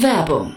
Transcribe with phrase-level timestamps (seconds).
[0.00, 0.56] Werbung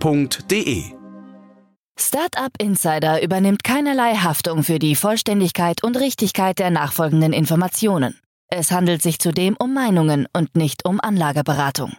[0.00, 0.84] f.de.
[1.98, 8.20] Startup Insider übernimmt keinerlei Haftung für die Vollständigkeit und Richtigkeit der nachfolgenden Informationen.
[8.48, 11.92] Es handelt sich zudem um Meinungen und nicht um Anlageberatung.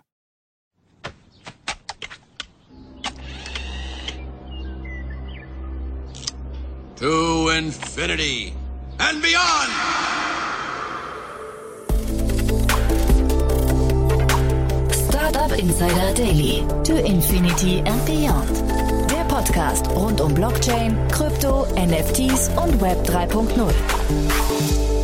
[6.99, 8.53] To Infinity
[8.97, 9.71] and beyond!
[15.27, 16.66] Startup Insider Daily.
[16.86, 18.64] To Infinity and Beyond.
[19.11, 24.97] Der Podcast rund um Blockchain, Krypto, NFTs und Web 3.0.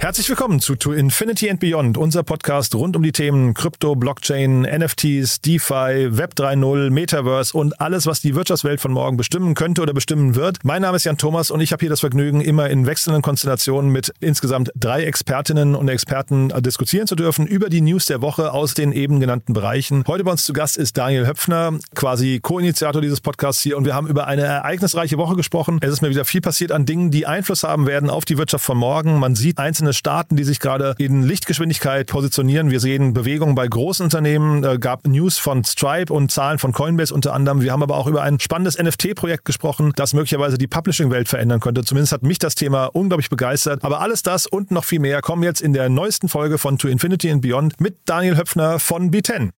[0.00, 4.62] Herzlich willkommen zu To Infinity and Beyond, unser Podcast rund um die Themen Krypto, Blockchain,
[4.62, 9.92] NFTs, DeFi, Web 3.0, Metaverse und alles, was die Wirtschaftswelt von morgen bestimmen könnte oder
[9.92, 10.56] bestimmen wird.
[10.62, 13.90] Mein Name ist Jan Thomas und ich habe hier das Vergnügen, immer in wechselnden Konstellationen
[13.90, 18.72] mit insgesamt drei Expertinnen und Experten diskutieren zu dürfen über die News der Woche aus
[18.72, 20.04] den eben genannten Bereichen.
[20.06, 23.94] Heute bei uns zu Gast ist Daniel Höpfner, quasi Co-Initiator dieses Podcasts hier und wir
[23.94, 25.78] haben über eine ereignisreiche Woche gesprochen.
[25.82, 28.64] Es ist mir wieder viel passiert an Dingen, die Einfluss haben werden auf die Wirtschaft
[28.64, 29.18] von morgen.
[29.18, 32.70] Man sieht einzelne einzelne Staaten, die sich gerade in Lichtgeschwindigkeit positionieren.
[32.70, 37.12] Wir sehen Bewegungen bei großen Unternehmen, äh, gab News von Stripe und Zahlen von Coinbase
[37.12, 37.60] unter anderem.
[37.60, 41.84] Wir haben aber auch über ein spannendes NFT-Projekt gesprochen, das möglicherweise die Publishing-Welt verändern könnte.
[41.84, 43.84] Zumindest hat mich das Thema unglaublich begeistert.
[43.84, 46.88] Aber alles das und noch viel mehr kommen jetzt in der neuesten Folge von To
[46.88, 49.50] Infinity and Beyond mit Daniel Höpfner von B10.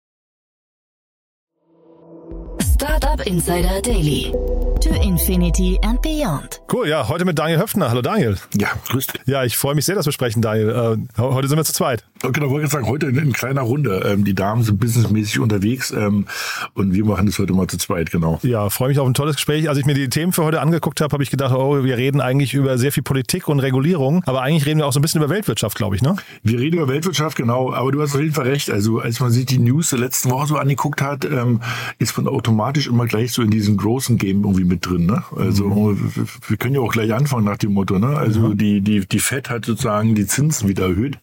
[2.80, 4.32] Startup Insider Daily.
[4.80, 6.62] To Infinity and Beyond.
[6.72, 7.90] Cool, ja, heute mit Daniel Höpfner.
[7.90, 8.38] Hallo Daniel.
[8.54, 9.20] Ja, grüß dich.
[9.26, 10.96] Ja, ich freue mich sehr, dass wir sprechen, Daniel.
[11.18, 12.06] Äh, heute sind wir zu zweit.
[12.22, 14.10] Genau, wollte ich sagen, heute in, in kleiner Runde.
[14.10, 16.26] Ähm, die Damen sind businessmäßig unterwegs ähm,
[16.72, 18.38] und wir machen das heute mal zu zweit, genau.
[18.42, 19.68] Ja, freue mich auf ein tolles Gespräch.
[19.68, 22.22] Als ich mir die Themen für heute angeguckt habe, habe ich gedacht, oh, wir reden
[22.22, 25.20] eigentlich über sehr viel Politik und Regulierung, aber eigentlich reden wir auch so ein bisschen
[25.20, 26.16] über Weltwirtschaft, glaube ich, ne?
[26.42, 28.70] Wir reden über Weltwirtschaft, genau, aber du hast auf jeden Fall recht.
[28.70, 31.60] Also als man sich die News der letzten Woche so angeguckt hat, ähm,
[31.98, 35.22] ist man automatisch immer gleich so in diesem großen Game irgendwie mit drin, ne?
[35.36, 36.12] Also mhm.
[36.46, 38.16] wir können ja auch gleich anfangen nach dem Motto, ne?
[38.16, 38.54] Also ja.
[38.54, 41.18] die, die, die FED hat sozusagen die Zinsen wieder erhöht.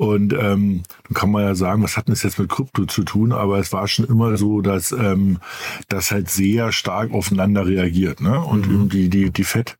[0.00, 3.02] Und ähm, dann kann man ja sagen, was hat denn das jetzt mit Krypto zu
[3.02, 3.32] tun?
[3.32, 5.40] Aber es war schon immer so, dass ähm,
[5.88, 8.22] das halt sehr stark aufeinander reagiert.
[8.22, 8.40] Ne?
[8.40, 8.88] Und mhm.
[8.88, 9.76] die, die, die FED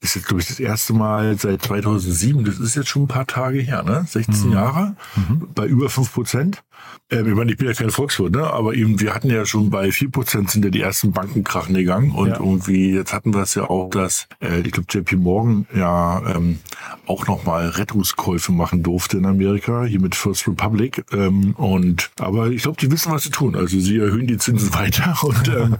[0.00, 3.26] ist jetzt, glaube ich, das erste Mal seit 2007, das ist jetzt schon ein paar
[3.26, 4.04] Tage her, ne?
[4.08, 4.52] 16 mhm.
[4.52, 5.48] Jahre, mhm.
[5.56, 6.62] bei über fünf Prozent.
[7.10, 8.44] Ähm, ich meine, ich bin ja kein Volkswirt, ne?
[8.44, 12.10] aber eben, wir hatten ja schon bei vier Prozent sind ja die ersten Bankenkrachen gegangen.
[12.12, 12.38] Und ja.
[12.38, 16.58] irgendwie, jetzt hatten wir es ja auch, dass, äh, ich glaube, JP Morgan ja ähm,
[17.06, 19.44] auch nochmal Rettungskäufe machen durfte in Amerika.
[19.44, 21.04] Amerika, hier mit First Republic.
[21.12, 23.54] Ähm, und aber ich glaube, die wissen, was sie tun.
[23.54, 25.76] Also sie erhöhen die Zinsen weiter und ähm,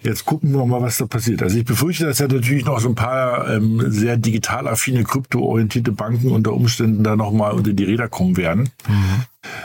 [0.00, 1.42] jetzt gucken wir mal, was da passiert.
[1.42, 5.92] Also ich befürchte, dass ja natürlich noch so ein paar ähm, sehr digital affine, kryptoorientierte
[5.92, 8.70] Banken unter Umständen da nochmal unter die Räder kommen werden.
[8.88, 9.24] Mhm.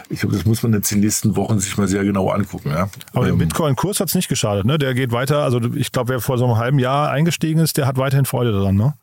[0.09, 2.69] Ich glaube, das muss man jetzt die nächsten Wochen sich mal sehr genau angucken.
[2.69, 2.89] Ja.
[3.13, 4.77] Aber der ähm, Bitcoin-Kurs hat es nicht geschadet, ne?
[4.77, 5.43] Der geht weiter.
[5.43, 8.51] Also ich glaube, wer vor so einem halben Jahr eingestiegen ist, der hat weiterhin Freude
[8.51, 8.93] daran, ne?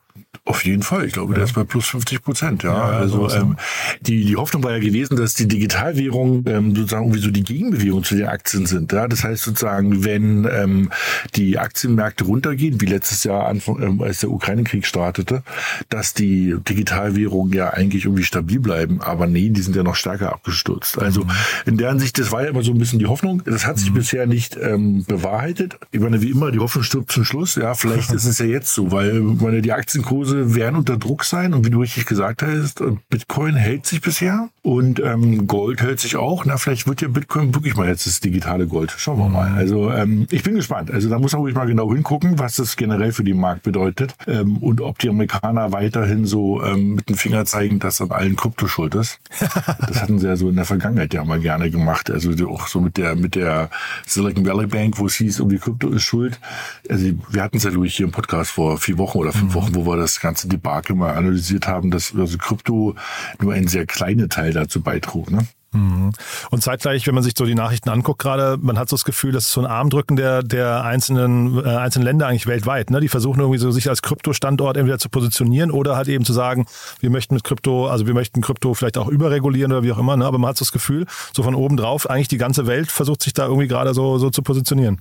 [0.47, 1.07] Auf jeden Fall.
[1.07, 1.37] Ich glaube, ja.
[1.37, 2.63] der ist bei plus 50 Prozent.
[2.63, 3.57] Ja, ja also ähm,
[4.03, 8.05] die, die Hoffnung war ja gewesen, dass die Digitalwährungen ähm, sozusagen irgendwie so die Gegenbewegung
[8.05, 8.93] zu den Aktien sind.
[8.93, 10.91] Ja, das heißt sozusagen, wenn ähm,
[11.35, 15.43] die Aktienmärkte runtergehen, wie letztes Jahr Anfang, ähm, als der Ukraine-Krieg startete,
[15.89, 19.01] dass die Digitalwährungen ja eigentlich irgendwie stabil bleiben.
[19.01, 20.99] Aber nee, die sind ja noch stärker abgestürzt.
[20.99, 21.31] Also mhm.
[21.65, 23.43] in der Hinsicht, das war ja immer so ein bisschen die Hoffnung.
[23.47, 23.95] Das hat sich mhm.
[23.95, 25.79] bisher nicht ähm, bewahrheitet.
[25.91, 27.57] Ich meine, wie immer, die Hoffnung stirbt zum Schluss.
[27.57, 31.25] Ja, vielleicht ist es ja jetzt so, weil meine die Aktienkurse Kurse werden unter Druck
[31.25, 36.01] sein und wie du richtig gesagt hast, Bitcoin hält sich bisher und ähm, Gold hält
[36.01, 36.47] sich auch.
[36.47, 38.95] Na, vielleicht wird ja Bitcoin wirklich mal jetzt das digitale Gold.
[38.97, 39.53] Schauen wir mal.
[39.53, 40.91] Also ähm, ich bin gespannt.
[40.91, 44.15] Also da muss man ruhig mal genau hingucken, was das generell für den Markt bedeutet
[44.27, 48.37] ähm, und ob die Amerikaner weiterhin so ähm, mit dem Finger zeigen, dass an allen
[48.37, 49.21] Krypto schuld ist.
[49.87, 52.11] das hatten sie ja so in der Vergangenheit ja mal gerne gemacht.
[52.11, 53.69] Also auch so mit der mit der
[54.07, 56.41] Silicon Valley Bank, wo es hieß, um die Krypto ist schuld.
[56.89, 59.55] Also wir hatten es ja durch hier im Podcast vor vier Wochen oder fünf mhm.
[59.55, 62.95] Wochen, wo wir das ganze Debakel mal analysiert haben, dass also Krypto
[63.43, 65.31] nur ein sehr kleiner Teil dazu beitrug.
[65.31, 65.47] Ne?
[65.75, 66.13] Mhm.
[66.51, 69.33] Und zeitgleich, wenn man sich so die Nachrichten anguckt, gerade, man hat so das Gefühl,
[69.33, 72.91] das ist so ein Armdrücken der, der einzelnen, äh, einzelnen Länder eigentlich weltweit.
[72.91, 73.01] Ne?
[73.01, 76.67] Die versuchen irgendwie so sich als Kryptostandort entweder zu positionieren oder halt eben zu sagen,
[77.01, 80.17] wir möchten mit Krypto, also wir möchten Krypto vielleicht auch überregulieren oder wie auch immer.
[80.17, 80.25] Ne?
[80.25, 83.23] Aber man hat so das Gefühl, so von oben drauf, eigentlich die ganze Welt versucht
[83.23, 85.01] sich da irgendwie gerade so, so zu positionieren.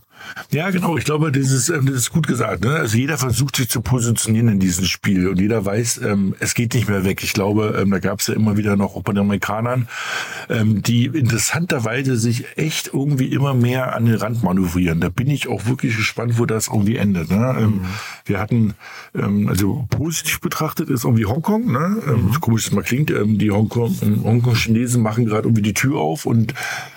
[0.51, 0.97] Ja, genau.
[0.97, 2.63] Ich glaube, das ist, ähm, das ist gut gesagt.
[2.63, 2.73] Ne?
[2.75, 6.73] Also jeder versucht sich zu positionieren in diesem Spiel und jeder weiß, ähm, es geht
[6.73, 7.23] nicht mehr weg.
[7.23, 9.87] Ich glaube, ähm, da gab es ja immer wieder noch auch bei den Amerikanern,
[10.49, 14.99] ähm, die interessanterweise sich echt irgendwie immer mehr an den Rand manövrieren.
[14.99, 17.29] Da bin ich auch wirklich gespannt, wo das irgendwie endet.
[17.29, 17.55] Ne?
[17.57, 17.85] Ähm, mhm.
[18.25, 18.73] Wir hatten,
[19.15, 22.01] ähm, also positiv betrachtet ist irgendwie Hongkong, ne?
[22.07, 22.39] Ähm, mhm.
[22.39, 26.25] komisch das mal klingt, ähm, die Hongkong, ähm, Hongkong-Chinesen machen gerade irgendwie die Tür auf
[26.25, 26.53] und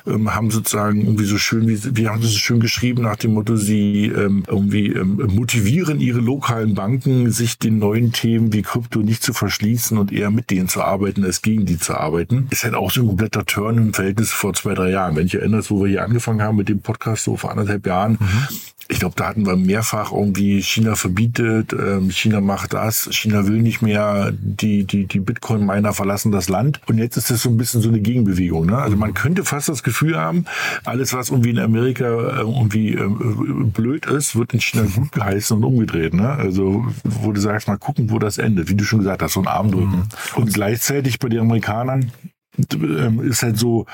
[0.07, 3.35] ähm, haben sozusagen irgendwie so schön, wie, wie haben sie so schön geschrieben, nach dem
[3.35, 9.01] Motto, sie ähm, irgendwie ähm, motivieren ihre lokalen Banken, sich den neuen Themen wie Krypto
[9.01, 12.47] nicht zu verschließen und eher mit denen zu arbeiten, als gegen die zu arbeiten.
[12.51, 15.17] Ist halt auch so ein kompletter Turn im Verhältnis vor zwei, drei Jahren.
[15.17, 18.19] Wenn ich erinnere, wo wir hier angefangen haben mit dem Podcast so vor anderthalb Jahren,
[18.21, 18.49] mhm
[18.89, 23.61] ich glaube, da hatten wir mehrfach irgendwie China verbietet, ähm, China macht das, China will
[23.61, 26.81] nicht mehr, die, die, die Bitcoin-Miner verlassen das Land.
[26.87, 28.67] Und jetzt ist das so ein bisschen so eine Gegenbewegung.
[28.67, 28.79] Ne?
[28.79, 30.45] Also man könnte fast das Gefühl haben,
[30.85, 35.57] alles, was irgendwie in Amerika äh, irgendwie äh, blöd ist, wird in China gut geheißen
[35.57, 36.15] und umgedreht.
[36.15, 36.29] Ne?
[36.29, 38.69] Also, wo du sagst, mal gucken, wo das endet.
[38.69, 39.97] Wie du schon gesagt hast, so ein Armdrücken.
[39.97, 40.43] Mhm.
[40.43, 42.13] Und gleichzeitig bei den Amerikanern
[42.59, 43.87] ist halt so,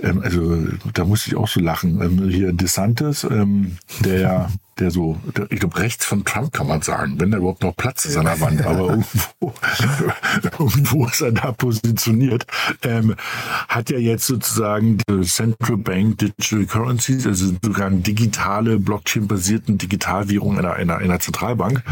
[0.00, 0.56] ähm, also
[0.94, 2.00] da musste ich auch so lachen.
[2.00, 6.82] Ähm, hier DeSantis, ähm, der der so, der, ich glaube, rechts von Trump kann man
[6.82, 9.54] sagen, wenn da überhaupt noch Platz ist an der Wand, aber irgendwo,
[10.58, 12.46] irgendwo ist er da positioniert,
[12.82, 13.14] ähm,
[13.68, 20.74] hat ja jetzt sozusagen die Central Bank Digital Currencies, also sogar digitale, Blockchain-basierten Digitalwährung einer,
[20.74, 21.82] einer, einer Zentralbank,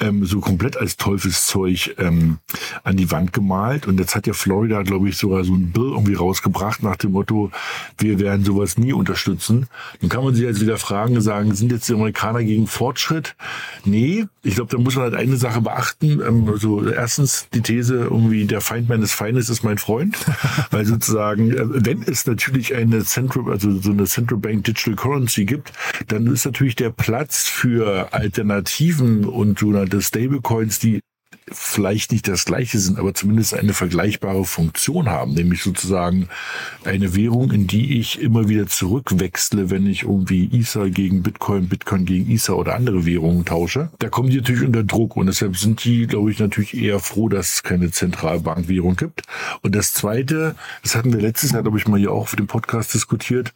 [0.00, 2.38] ähm, so komplett als Teufelszeug ähm,
[2.84, 3.86] an die Wand gemalt.
[3.86, 7.12] Und jetzt hat ja Florida, glaube ich, sogar so ein Bill irgendwie rausgebracht nach dem
[7.12, 7.50] Motto,
[7.98, 9.68] wir werden sowas nie unterstützen.
[10.00, 13.36] Dann kann man sich jetzt wieder fragen, sagen, sind jetzt die Amerikaner Amerikaner gegen Fortschritt?
[13.84, 16.20] Nee, ich glaube, da muss man halt eine Sache beachten.
[16.20, 20.16] Ähm, also erstens die These irgendwie, der Feind meines Feindes ist mein Freund.
[20.70, 25.44] Weil sozusagen, äh, wenn es natürlich eine Central, also so eine Central Bank Digital Currency
[25.44, 25.72] gibt,
[26.08, 31.00] dann ist natürlich der Platz für Alternativen und sogenannte Stablecoins, die
[31.52, 36.28] vielleicht nicht das gleiche sind, aber zumindest eine vergleichbare Funktion haben, nämlich sozusagen
[36.84, 42.04] eine Währung, in die ich immer wieder zurückwechsle, wenn ich irgendwie Ether gegen Bitcoin, Bitcoin
[42.04, 43.90] gegen Ether oder andere Währungen tausche.
[43.98, 47.28] Da kommen die natürlich unter Druck und deshalb sind die, glaube ich, natürlich eher froh,
[47.28, 49.22] dass es keine Zentralbankwährung gibt.
[49.62, 52.46] Und das Zweite, das hatten wir letztes Jahr, glaube ich, mal hier auch für den
[52.46, 53.52] Podcast diskutiert,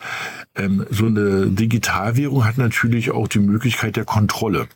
[0.55, 4.69] ähm, so eine Digitalwährung hat natürlich auch die Möglichkeit der Kontrolle.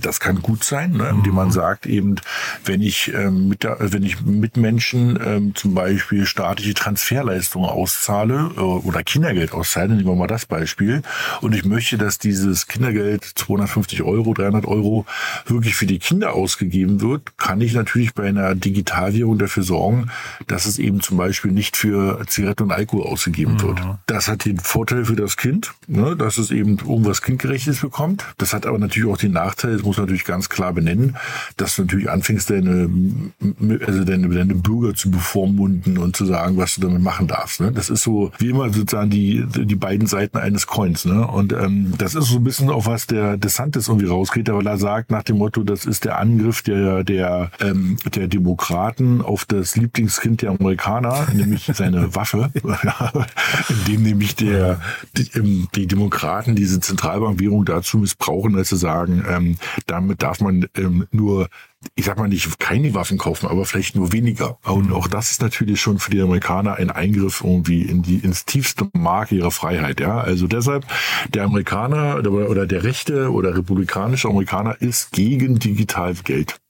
[0.00, 1.10] Das kann gut sein, ne?
[1.10, 1.52] indem man mhm.
[1.52, 2.16] sagt eben,
[2.64, 8.50] wenn ich ähm, mit der, wenn ich mit Menschen ähm, zum Beispiel staatliche Transferleistungen auszahle
[8.56, 11.02] äh, oder Kindergeld auszahle, nehmen wir mal das Beispiel,
[11.40, 15.06] und ich möchte, dass dieses Kindergeld 250 Euro, 300 Euro
[15.46, 20.10] wirklich für die Kinder ausgegeben wird, kann ich natürlich bei einer Digitalwährung dafür sorgen,
[20.46, 23.62] dass es eben zum Beispiel nicht für Zigaretten und Alkohol ausgegeben mhm.
[23.62, 23.80] wird.
[24.06, 26.16] Das hat den Vorteil für das Kind, ne?
[26.16, 28.24] dass es eben irgendwas kindgerechtes bekommt.
[28.38, 31.16] Das hat aber natürlich auch den Nachteil, das muss man natürlich ganz klar benennen,
[31.56, 32.88] dass du natürlich anfängst, deine,
[33.84, 37.60] also deine, deine Bürger zu bevormunden und zu sagen, was du damit machen darfst.
[37.60, 37.72] Ne?
[37.72, 41.04] Das ist so wie immer sozusagen die, die beiden Seiten eines Coins.
[41.04, 41.26] Ne?
[41.26, 44.78] Und ähm, das ist so ein bisschen auf was der DeSantis irgendwie rausgeht, weil er
[44.78, 49.74] sagt nach dem Motto, das ist der Angriff der, der, ähm, der Demokraten auf das
[49.74, 54.80] Lieblingskind der Amerikaner, nämlich seine Waffe, in dem nämlich der,
[55.16, 60.66] die, ähm, die Demokraten diese Zentralbankwährung dazu missbrauchen, als sie sagen, ähm, damit darf man
[60.76, 61.48] ähm, nur
[61.94, 64.58] ich sag mal nicht keine Waffen kaufen, aber vielleicht nur weniger.
[64.64, 68.44] Und auch das ist natürlich schon für die Amerikaner ein Eingriff irgendwie in die ins
[68.44, 70.00] tiefste Mark ihrer Freiheit.
[70.00, 70.86] Ja, also deshalb
[71.34, 76.60] der Amerikaner oder, oder der rechte oder republikanische Amerikaner ist gegen Digitalgeld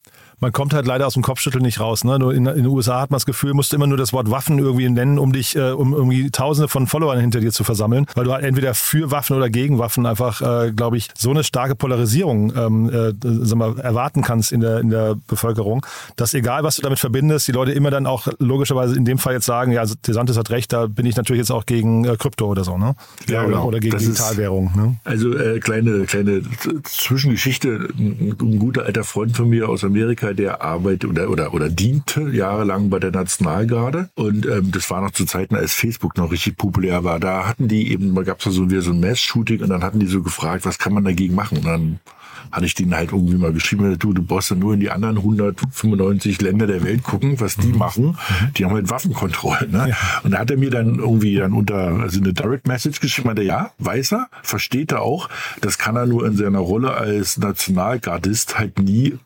[0.42, 2.02] man kommt halt leider aus dem Kopfschütteln nicht raus.
[2.02, 2.16] Ne?
[2.16, 4.58] In, in, den USA hat man das Gefühl, musst du immer nur das Wort Waffen
[4.58, 8.24] irgendwie nennen, um dich, äh, um irgendwie Tausende von Followern hinter dir zu versammeln, weil
[8.24, 11.76] du halt entweder für Waffen oder gegen Waffen einfach, äh, glaube ich, so eine starke
[11.76, 16.74] Polarisierung ähm, äh, sag mal, erwarten kannst in der, in der Bevölkerung, dass egal, was
[16.74, 19.80] du damit verbindest, die Leute immer dann auch logischerweise in dem Fall jetzt sagen, ja,
[19.80, 22.76] also DeSantis hat recht, da bin ich natürlich jetzt auch gegen äh, Krypto oder so,
[22.76, 22.96] ne?
[23.28, 23.64] Ja, oder, genau.
[23.66, 24.72] oder gegen das Digitalwährung.
[24.74, 24.96] Ne?
[25.04, 26.42] Also äh, kleine, kleine
[26.82, 27.88] Zwischengeschichte.
[27.96, 31.68] Ein, ein guter alter Freund von mir aus Amerika, Bruder, der arbeitet oder, oder, oder
[31.68, 34.10] diente jahrelang bei der Nationalgarde.
[34.14, 37.20] Und ähm, das war noch zu Zeiten, als Facebook noch richtig populär war.
[37.20, 40.00] Da hatten die eben, da gab es so wieder so ein Mass-Shooting und dann hatten
[40.00, 41.58] die so gefragt, was kann man dagegen machen?
[41.58, 42.00] Und dann
[42.50, 45.16] hatte ich denen halt irgendwie mal geschrieben, du, du brauchst ja nur in die anderen
[45.16, 47.78] 195 Länder der Welt gucken, was die mhm.
[47.78, 48.18] machen.
[48.56, 49.70] Die haben halt Waffenkontrollen.
[49.70, 49.88] Ne?
[49.90, 49.96] Ja.
[50.22, 53.42] Und da hat er mir dann irgendwie dann unter, also eine Direct Message geschrieben, meinte,
[53.42, 55.28] ja, weiß er, versteht er auch.
[55.60, 59.18] Das kann er nur in seiner Rolle als Nationalgardist halt nie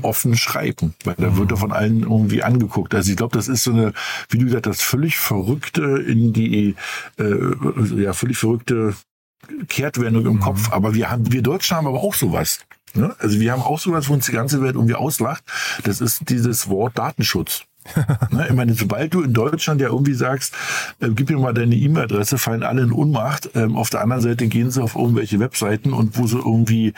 [0.00, 2.94] offen schreiben, weil da wird er von allen irgendwie angeguckt.
[2.94, 3.92] Also ich glaube, das ist so eine,
[4.30, 6.76] wie du gesagt hast, völlig verrückte in die,
[7.18, 8.94] äh, ja, völlig verrückte
[9.68, 10.40] Kehrtwendung im mhm.
[10.40, 10.72] Kopf.
[10.72, 12.60] Aber wir haben, wir Deutschen haben aber auch sowas.
[12.94, 13.14] Ne?
[13.18, 15.44] Also wir haben auch sowas, wo uns die ganze Welt irgendwie auslacht.
[15.84, 17.64] Das ist dieses Wort Datenschutz.
[18.48, 20.54] ich meine, sobald du in Deutschland ja irgendwie sagst,
[21.00, 23.50] äh, gib mir mal deine E-Mail-Adresse, fallen alle in Unmacht.
[23.54, 26.94] Ähm, auf der anderen Seite gehen sie auf irgendwelche Webseiten und wo sie irgendwie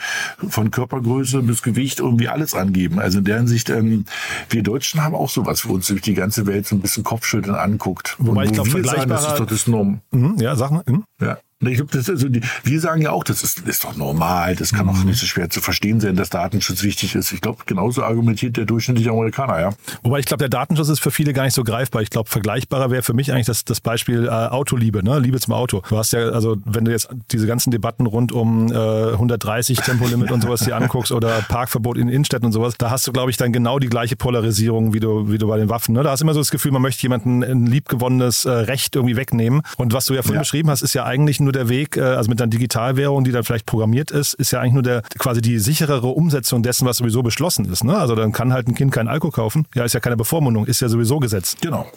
[0.47, 2.99] von Körpergröße bis Gewicht irgendwie alles angeben.
[2.99, 4.05] Also in deren Sicht, ähm,
[4.49, 7.55] wir Deutschen haben auch sowas, wo uns durch die ganze Welt so ein bisschen Kopfschütteln
[7.55, 8.15] anguckt.
[8.19, 9.07] Wobei und ich glaube, vergleichbar.
[9.07, 10.01] Das ist doch das Norm.
[10.11, 10.83] Mhm, ja, sag mal.
[10.87, 11.03] Mhm.
[11.21, 11.37] Ja.
[11.61, 14.73] Ich glaube, das also die, wir sagen ja auch, das ist, ist doch normal, das
[14.73, 15.05] kann auch mhm.
[15.05, 17.31] nicht so schwer zu verstehen sein, dass Datenschutz wichtig ist.
[17.31, 19.69] Ich glaube, genauso argumentiert der durchschnittliche Amerikaner, ja.
[20.03, 22.01] Wobei ich glaube, der Datenschutz ist für viele gar nicht so greifbar.
[22.01, 25.17] Ich glaube, vergleichbarer wäre für mich eigentlich das, das Beispiel äh, Autoliebe, ne?
[25.19, 25.81] Liebe zum Auto.
[25.87, 30.31] Du hast ja, also wenn du jetzt diese ganzen Debatten rund um äh, 130 Tempolimit
[30.31, 33.37] und sowas dir anguckst oder Parkverbot in Innenstädten und sowas, da hast du, glaube ich,
[33.37, 35.93] dann genau die gleiche Polarisierung, wie du, wie du bei den Waffen.
[35.93, 36.03] Ne?
[36.03, 39.15] Da hast du immer so das Gefühl, man möchte jemanden ein liebgewonnenes äh, Recht irgendwie
[39.15, 39.61] wegnehmen.
[39.77, 40.41] Und was du ja vorhin ja.
[40.41, 43.43] beschrieben hast, ist ja eigentlich nur der Weg, äh, also mit einer Digitalwährung, die dann
[43.43, 47.23] vielleicht programmiert ist, ist ja eigentlich nur der quasi die sicherere Umsetzung dessen, was sowieso
[47.23, 47.83] beschlossen ist.
[47.83, 47.97] Ne?
[47.97, 49.67] Also dann kann halt ein Kind keinen Alkohol kaufen.
[49.73, 51.55] Ja, ist ja keine Bevormundung, ist ja sowieso Gesetz.
[51.61, 51.89] Genau.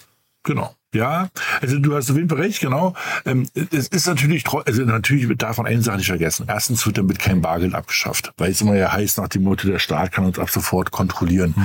[0.45, 0.75] Genau.
[0.95, 1.29] Ja,
[1.61, 2.95] also du hast auf jeden Fall recht, genau.
[3.27, 6.47] Ähm, es ist natürlich, also natürlich darf man eine Sache nicht vergessen.
[6.49, 9.79] Erstens wird damit kein Bargeld abgeschafft, weil es immer ja heißt nach dem Motto, der
[9.79, 11.53] Staat kann uns ab sofort kontrollieren.
[11.55, 11.65] Mhm.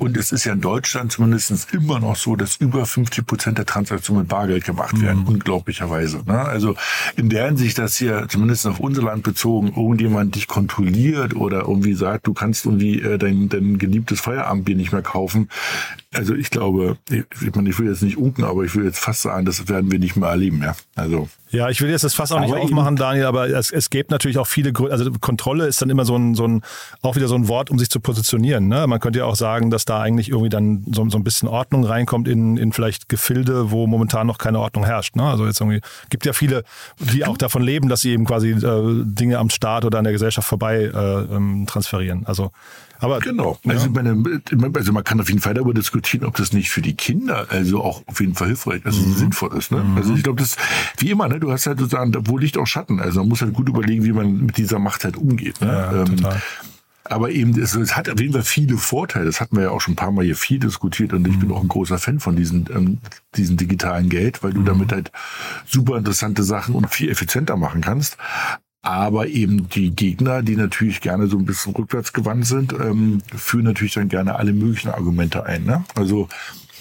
[0.00, 3.66] Und es ist ja in Deutschland zumindest immer noch so, dass über 50 Prozent der
[3.66, 5.28] Transaktionen mit Bargeld gemacht werden, mhm.
[5.28, 6.22] unglaublicherweise.
[6.26, 6.40] Ne?
[6.40, 6.74] Also
[7.16, 11.92] in der Hinsicht, dass hier zumindest auf unser Land bezogen irgendjemand dich kontrolliert oder irgendwie
[11.92, 15.50] sagt, du kannst irgendwie äh, dein, dein geliebtes Feierabendbier nicht mehr kaufen.
[16.14, 19.00] Also ich glaube, ich, ich, meine, ich will jetzt nicht unken, aber ich will jetzt
[19.00, 20.62] fast sagen, das werden wir nicht mehr erleben.
[20.62, 23.90] Ja, also ja, ich will jetzt das fast auch nicht aufmachen, Daniel, aber es, es
[23.90, 24.92] gibt natürlich auch viele Gründe.
[24.92, 26.62] Also Kontrolle ist dann immer so ein, so ein,
[27.02, 28.68] auch wieder so ein Wort, um sich zu positionieren.
[28.68, 28.86] Ne?
[28.86, 31.84] Man könnte ja auch sagen, dass da eigentlich irgendwie dann so, so ein bisschen Ordnung
[31.84, 35.16] reinkommt in, in vielleicht Gefilde, wo momentan noch keine Ordnung herrscht.
[35.16, 35.24] Ne?
[35.24, 36.62] Also jetzt irgendwie gibt ja viele,
[36.98, 40.12] die auch davon leben, dass sie eben quasi äh, Dinge am Staat oder an der
[40.12, 42.26] Gesellschaft vorbei äh, ähm, transferieren.
[42.26, 42.52] Also
[43.00, 43.58] aber genau.
[43.66, 43.92] Also, ja.
[43.92, 44.22] meine,
[44.74, 47.82] also man kann auf jeden Fall darüber diskutieren, ob das nicht für die Kinder also
[47.82, 49.14] auch auf jeden Fall hilfreich, also mhm.
[49.14, 49.72] sinnvoll ist.
[49.72, 49.82] Ne?
[49.82, 49.96] Mhm.
[49.96, 50.56] Also ich glaube, das
[50.98, 51.39] wie immer, ne?
[51.40, 53.00] Du hast halt sozusagen, wo Licht auch Schatten.
[53.00, 55.60] Also man muss halt gut überlegen, wie man mit dieser Macht halt umgeht.
[55.60, 55.68] Ne?
[55.68, 56.16] Ja, ähm.
[57.04, 59.24] Aber eben, es, es, hat auf jeden Fall viele Vorteile.
[59.24, 61.40] Das hatten wir ja auch schon ein paar Mal hier viel diskutiert und ich mhm.
[61.40, 62.98] bin auch ein großer Fan von diesen, ähm,
[63.34, 64.66] diesen digitalen Geld, weil du mhm.
[64.66, 65.10] damit halt
[65.66, 68.16] super interessante Sachen und viel effizienter machen kannst.
[68.82, 73.64] Aber eben die Gegner, die natürlich gerne so ein bisschen rückwärts gewandt sind, ähm, führen
[73.64, 75.64] natürlich dann gerne alle möglichen Argumente ein.
[75.64, 75.84] Ne?
[75.96, 76.28] Also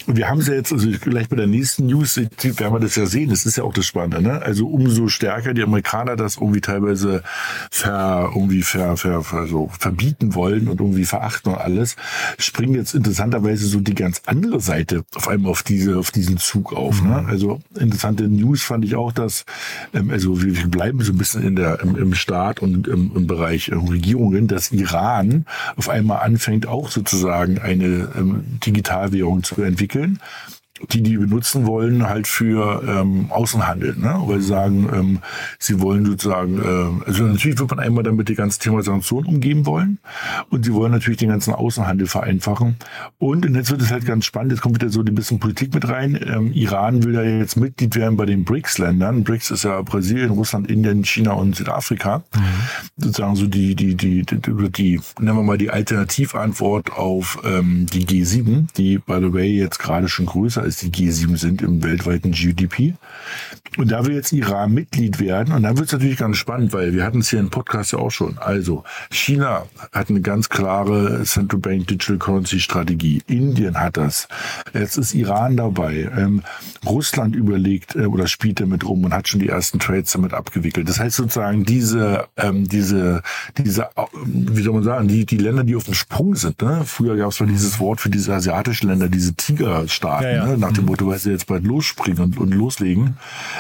[0.10, 2.96] und wir haben es ja jetzt, also gleich bei der nächsten News werden wir das
[2.96, 3.30] ja sehen.
[3.30, 4.24] Das ist ja auch das Spannende.
[4.24, 4.42] Ne?
[4.42, 7.22] Also umso stärker die Amerikaner das irgendwie teilweise
[7.70, 11.96] ver, irgendwie ver, ver, ver, so verbieten wollen und irgendwie verachten und alles,
[12.40, 16.74] springen jetzt interessanterweise so die ganz andere Seite auf einmal auf diese, auf diesen Zug
[16.74, 17.04] auf.
[17.04, 17.10] Ne?
[17.10, 17.14] Mhm.
[17.14, 17.26] Ne?
[17.28, 19.46] Also interessante News fand ich auch, dass,
[19.94, 23.12] ähm, also wir, wir bleiben so ein bisschen in der, im, im Staat und im,
[23.16, 29.62] im Bereich äh, Regierungen, dass Iran auf einmal anfängt, auch sozusagen eine ähm, Digitalwährung zu
[29.62, 30.20] entwickeln entwickeln
[30.92, 34.22] die die benutzen wollen halt für ähm, Außenhandel, ne?
[34.26, 35.20] weil sie sagen, ähm,
[35.60, 39.66] sie wollen sozusagen, äh, also natürlich wird man einmal damit die ganze Thema Sanktionen umgeben
[39.66, 40.00] wollen
[40.50, 42.78] und sie wollen natürlich den ganzen Außenhandel vereinfachen.
[43.18, 45.74] Und, und jetzt wird es halt ganz spannend, jetzt kommt wieder so ein bisschen Politik
[45.74, 49.82] mit rein, ähm, Iran will ja jetzt Mitglied werden bei den BRICS-Ländern, BRICS ist ja
[49.82, 52.42] Brasilien, Russland, Indien, China und Südafrika, mhm.
[52.98, 57.86] sozusagen so die, die, die, die, die, die, nennen wir mal die Alternativantwort auf ähm,
[57.92, 61.64] die G7, die by the way jetzt gerade schon größer ist als die G7 sind
[61.64, 62.94] im weltweiten GDP.
[63.78, 65.54] Und da will jetzt Iran Mitglied werden.
[65.54, 68.00] Und dann wird es natürlich ganz spannend, weil wir hatten es hier im Podcast ja
[68.00, 68.38] auch schon.
[68.38, 73.24] Also China hat eine ganz klare Central Bank Digital Currency Strategie.
[73.26, 74.28] Indien hat das.
[74.74, 76.10] Jetzt ist Iran dabei.
[76.16, 76.44] Ähm,
[76.86, 80.88] Russland überlegt äh, oder spielt damit rum und hat schon die ersten Trades damit abgewickelt.
[80.88, 83.24] Das heißt sozusagen diese, ähm, diese,
[83.58, 86.62] diese, äh, wie soll man sagen, die, die Länder, die auf dem Sprung sind.
[86.62, 86.84] Ne?
[86.86, 90.28] Früher gab es mal dieses Wort für diese asiatischen Länder, diese Tigerstaaten.
[90.28, 90.46] Ja, ja.
[90.46, 90.58] Ne?
[90.60, 93.18] Nach dem Motto, weil sie jetzt bald losspringen und, und loslegen.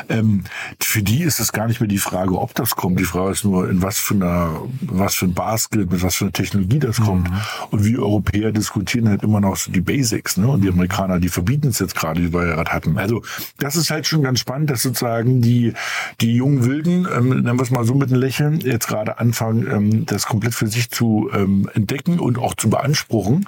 [0.09, 0.43] Ähm,
[0.79, 2.99] für die ist es gar nicht mehr die Frage, ob das kommt.
[2.99, 6.25] Die Frage ist nur, in was für einer, was für ein Basket, mit was für
[6.25, 7.29] einer Technologie das kommt.
[7.71, 10.47] Und wir Europäer diskutieren halt immer noch so die Basics, ne?
[10.47, 12.97] Und die Amerikaner, die verbieten es jetzt gerade, wie wir ja gerade hatten.
[12.97, 13.23] Also
[13.57, 15.73] das ist halt schon ganz spannend, dass sozusagen die,
[16.21, 19.67] die jungen Wilden, ähm, nennen wir es mal so mit einem Lächeln, jetzt gerade anfangen,
[19.71, 23.45] ähm, das komplett für sich zu ähm, entdecken und auch zu beanspruchen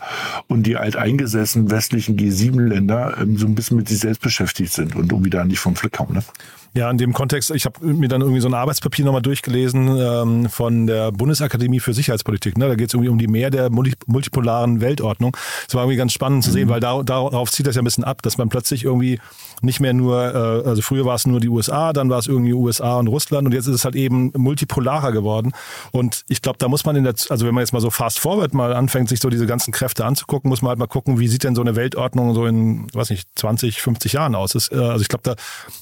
[0.47, 5.11] und die alteingesessenen westlichen G7-Länder ähm, so ein bisschen mit sich selbst beschäftigt sind und
[5.11, 6.13] irgendwie da nicht vom Fleck kommen.
[6.13, 6.23] Ne?
[6.73, 10.49] Ja, in dem Kontext, ich habe mir dann irgendwie so ein Arbeitspapier nochmal durchgelesen ähm,
[10.49, 12.57] von der Bundesakademie für Sicherheitspolitik.
[12.57, 12.69] Ne?
[12.69, 15.35] Da geht es irgendwie um die Mehr der multipolaren Weltordnung.
[15.65, 16.71] Das war irgendwie ganz spannend zu sehen, mhm.
[16.71, 19.19] weil da, darauf zieht das ja ein bisschen ab, dass man plötzlich irgendwie
[19.61, 22.53] nicht mehr nur, äh, also früher war es nur die USA, dann war es irgendwie
[22.53, 25.51] USA und Russland und jetzt ist es halt eben multipolarer geworden.
[25.91, 28.19] Und ich glaube, da muss man in der, also wenn man jetzt mal so fast
[28.19, 31.27] forward mal anfängt, sich so diese ganzen Kräfte anzugucken, muss man halt mal gucken, wie
[31.27, 34.51] sieht denn so eine Weltordnung so in, weiß nicht, 20, 50 Jahren aus.
[34.53, 35.35] Das, äh, also ich glaube, da,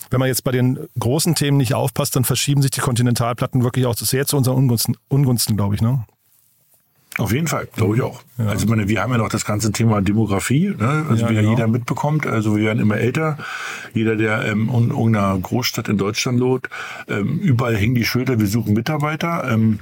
[0.09, 3.85] wenn man jetzt bei den großen Themen nicht aufpasst, dann verschieben sich die Kontinentalplatten wirklich
[3.85, 5.81] auch sehr zu unseren Ungunsten, Ungunsten glaube ich.
[5.81, 6.05] Ne?
[7.19, 8.21] Auf jeden Fall, glaube ich auch.
[8.37, 8.45] Ja.
[8.47, 11.05] Also meine, wir haben ja noch das ganze Thema Demografie, ne?
[11.09, 11.51] also ja, wie ja genau.
[11.51, 12.25] jeder mitbekommt.
[12.25, 13.37] Also wir werden immer älter.
[13.93, 16.69] Jeder, der ähm, in irgendeiner Großstadt in Deutschland loht,
[17.09, 19.49] ähm, überall hängen die Schilder, wir suchen Mitarbeiter.
[19.51, 19.79] Ähm,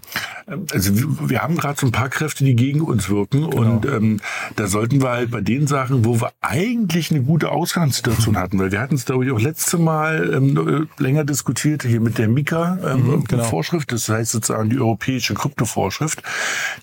[0.71, 3.49] also wir, wir haben gerade so ein paar Kräfte, die gegen uns wirken.
[3.49, 3.57] Genau.
[3.57, 4.19] Und ähm,
[4.55, 8.71] da sollten wir halt bei den Sachen, wo wir eigentlich eine gute Ausgangssituation hatten, weil
[8.71, 12.93] wir hatten es, glaube ich, auch letzte Mal ähm, länger diskutiert, hier mit der Mika-Vorschrift,
[12.93, 14.07] ähm, mhm, genau.
[14.07, 16.23] das heißt sozusagen die europäische Kryptovorschrift,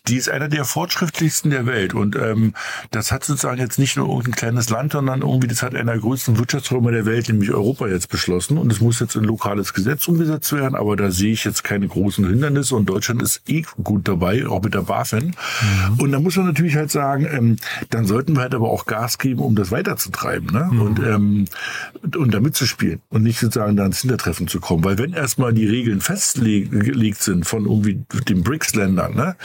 [0.06, 1.94] die ist einer der fortschrittlichsten der Welt.
[1.94, 2.54] Und ähm,
[2.90, 6.00] das hat sozusagen jetzt nicht nur irgendein kleines Land, sondern irgendwie, das hat einer der
[6.00, 8.58] größten Wirtschaftsräume der Welt, nämlich Europa, jetzt beschlossen.
[8.58, 11.88] Und es muss jetzt in lokales Gesetz umgesetzt werden, aber da sehe ich jetzt keine
[11.88, 12.76] großen Hindernisse.
[12.76, 15.26] Und Deutschland ist eh gut dabei, auch mit der BaFin.
[15.26, 16.00] Mhm.
[16.00, 17.56] Und da muss man natürlich halt sagen, ähm,
[17.90, 20.68] dann sollten wir halt aber auch Gas geben, um das weiterzutreiben ne?
[20.70, 20.80] Mhm.
[20.80, 21.44] und, ähm,
[22.16, 24.84] und damit zu spielen und nicht sozusagen da ins Hintertreffen zu kommen.
[24.84, 29.36] Weil wenn erstmal die Regeln festgelegt sind von irgendwie den BRICS-Ländern, ne,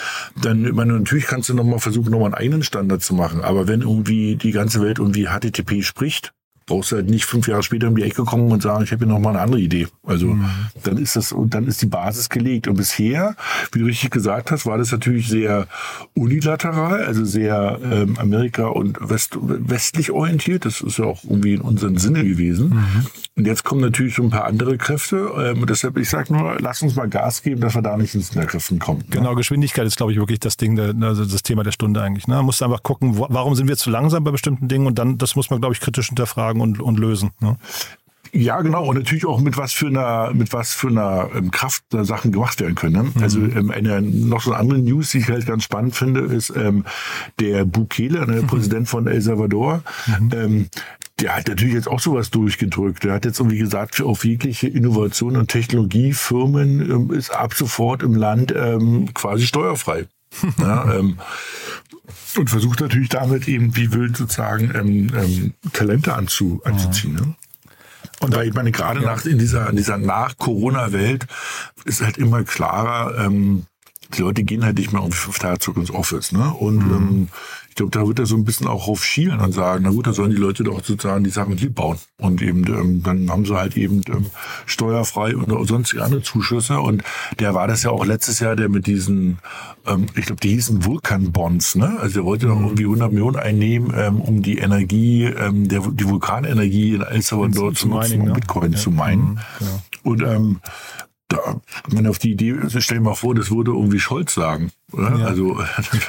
[0.41, 3.41] dann meine, natürlich kannst du nochmal versuchen, nochmal einen eigenen Standard zu machen.
[3.41, 6.34] Aber wenn irgendwie die ganze Welt irgendwie HTTP spricht,
[6.69, 9.05] brauchst du halt nicht fünf Jahre später um die Ecke kommen und sagen, ich habe
[9.05, 9.88] hier noch mal eine andere Idee.
[10.03, 10.45] Also mhm.
[10.83, 12.67] dann ist das und dann ist die Basis gelegt.
[12.67, 13.35] Und bisher,
[13.71, 15.67] wie du richtig gesagt hast, war das natürlich sehr
[16.13, 20.65] unilateral, also sehr ähm, Amerika und West, westlich orientiert.
[20.65, 22.69] Das ist ja auch irgendwie in unserem Sinne gewesen.
[22.69, 23.05] Mhm.
[23.35, 25.31] Und jetzt kommen natürlich so ein paar andere Kräfte.
[25.38, 28.29] Ähm, deshalb, ich sage nur, lass uns mal Gas geben, dass wir da nicht ins
[28.31, 28.99] Hintergriffen kommen.
[28.99, 29.05] Ne?
[29.09, 32.27] Genau, Geschwindigkeit ist, glaube ich, wirklich das Ding, der, also das Thema der Stunde eigentlich.
[32.27, 32.35] Ne?
[32.35, 35.35] Man muss einfach gucken, warum sind wir zu langsam bei bestimmten Dingen und dann, das
[35.35, 37.31] muss man, glaube ich, kritisch hinterfragen anpacken und, und lösen.
[37.39, 37.57] Ne?
[38.31, 38.85] Ja, genau.
[38.85, 42.31] Und natürlich auch mit was für einer, mit was für einer ähm, Kraft da Sachen
[42.31, 42.93] gemacht werden können.
[42.93, 43.11] Ne?
[43.15, 43.24] Mhm.
[43.24, 46.53] Also ähm, eine, noch so eine andere News, die ich halt ganz spannend finde, ist
[46.55, 46.85] ähm,
[47.39, 48.48] der Bukele, der mhm.
[48.48, 49.81] Präsident von El Salvador.
[50.05, 50.29] Mhm.
[50.33, 50.69] Ähm,
[51.19, 53.03] der hat natürlich jetzt auch sowas durchgedrückt.
[53.03, 58.03] Der hat jetzt irgendwie gesagt, für auf jegliche Innovation und Technologiefirmen ähm, ist ab sofort
[58.03, 60.05] im Land ähm, quasi steuerfrei.
[60.59, 61.20] ja, ähm,
[62.37, 67.15] und versucht natürlich damit eben wie wild sozusagen ähm, ähm, Talente anzu, anzuziehen.
[67.15, 67.35] Ne?
[68.20, 71.25] Und da ich meine, gerade nach in dieser, in dieser Nach-Corona-Welt
[71.85, 73.65] ist halt immer klarer, ähm,
[74.13, 76.31] die Leute gehen halt nicht mehr um fünf Tage zurück ins Office.
[76.31, 76.51] Ne?
[76.53, 76.93] Und mhm.
[76.93, 77.27] ähm,
[77.69, 80.07] ich glaube, da wird er so ein bisschen auch auf schielen und sagen, na gut,
[80.07, 81.98] da sollen die Leute doch sozusagen die Sachen lieb bauen.
[82.17, 84.25] Und eben, ähm, dann haben sie halt eben ähm,
[84.65, 86.79] steuerfrei und sonstige andere Zuschüsse.
[86.79, 87.03] Und
[87.39, 89.37] der war das ja auch letztes Jahr, der mit diesen,
[89.85, 91.98] ähm, ich glaube, die hießen Vulkanbonds, ne?
[92.01, 92.65] Also der wollte doch mhm.
[92.65, 97.74] irgendwie 100 Millionen einnehmen, ähm, um die Energie, ähm, der, die Vulkanenergie in El Salvador
[97.75, 98.33] zu nutzen, um ne?
[98.33, 98.77] Bitcoin ja.
[98.77, 99.22] zu meinen.
[99.22, 99.81] Mhm, genau.
[100.03, 100.59] Und ähm,
[101.29, 101.61] da,
[101.92, 104.72] man auf die Idee, stell dir mal vor, das würde irgendwie Scholz sagen.
[104.92, 105.15] Oder?
[105.15, 105.25] Ja.
[105.27, 105.59] Also,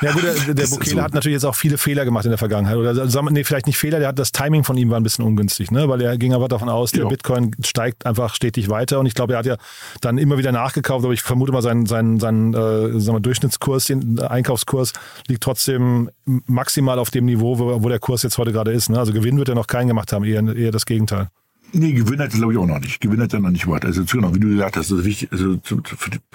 [0.00, 1.02] ja gut, der, der Bukele so.
[1.02, 2.76] hat natürlich jetzt auch viele Fehler gemacht in der Vergangenheit.
[2.76, 5.24] Oder also, nee, vielleicht nicht Fehler, der hat das Timing von ihm war ein bisschen
[5.26, 5.88] ungünstig, ne?
[5.90, 7.08] Weil er ging aber davon aus, der ja.
[7.08, 8.98] Bitcoin steigt einfach stetig weiter.
[8.98, 9.56] Und ich glaube, er hat ja
[10.00, 13.84] dann immer wieder nachgekauft, aber ich vermute mal, sein, sein, sein äh, sagen wir, Durchschnittskurs,
[13.86, 14.94] den Einkaufskurs
[15.28, 18.88] liegt trotzdem maximal auf dem Niveau, wo, wo der Kurs jetzt heute gerade ist.
[18.88, 18.98] Ne?
[18.98, 21.28] Also Gewinn wird er noch keinen gemacht haben, eher, eher das Gegenteil.
[21.72, 23.00] Nee, Gewinn hat er glaube ich auch noch nicht.
[23.00, 23.84] Gewinn hat er noch nicht gemacht.
[23.84, 25.82] Also genau, wie du gesagt hast, also wichtig, also zum,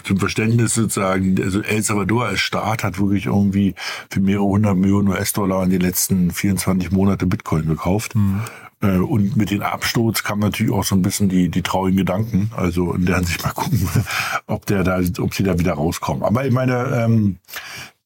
[0.04, 3.76] zum Verständnis sozusagen, also El Salvador als Staat hat wirklich irgendwie
[4.10, 8.16] für mehrere hundert Millionen US-Dollar in den letzten 24 Monate Bitcoin gekauft.
[8.16, 8.42] Mhm.
[8.82, 12.52] Und mit dem Absturz kam natürlich auch so ein bisschen die, die traurigen Gedanken.
[12.56, 13.88] Also in der sich mal gucken,
[14.48, 16.24] ob der da, ob sie da wieder rauskommen.
[16.24, 17.38] Aber ich meine, ähm,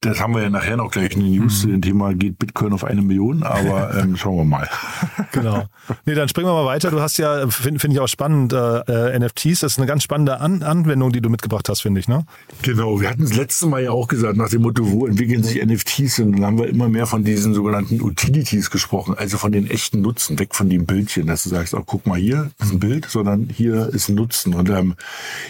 [0.02, 1.58] das haben wir ja nachher noch gleich in den News.
[1.58, 1.60] Mhm.
[1.60, 4.70] Zu dem Thema geht Bitcoin auf eine Million, aber ähm, schauen wir mal.
[5.34, 5.66] genau.
[6.06, 6.90] Nee, dann springen wir mal weiter.
[6.90, 9.60] Du hast ja, finde find ich auch spannend, äh, äh NFTs.
[9.60, 12.26] Das ist eine ganz spannende An Anwendung, die du mitgebracht hast, finde ich, ne?
[12.62, 13.02] Genau.
[13.02, 16.20] Wir hatten das letzte Mal ja auch gesagt, nach dem Motto, wo entwickeln sich NFTs?
[16.20, 20.02] Und dann haben wir immer mehr von diesen sogenannten Utilities gesprochen, also von den echten
[20.02, 23.06] Nutzen, weg von dem Bildchen, dass du sagst, oh, guck mal hier, ist ein Bild,
[23.06, 24.54] sondern hier ist ein Nutzen.
[24.54, 24.96] Und ähm,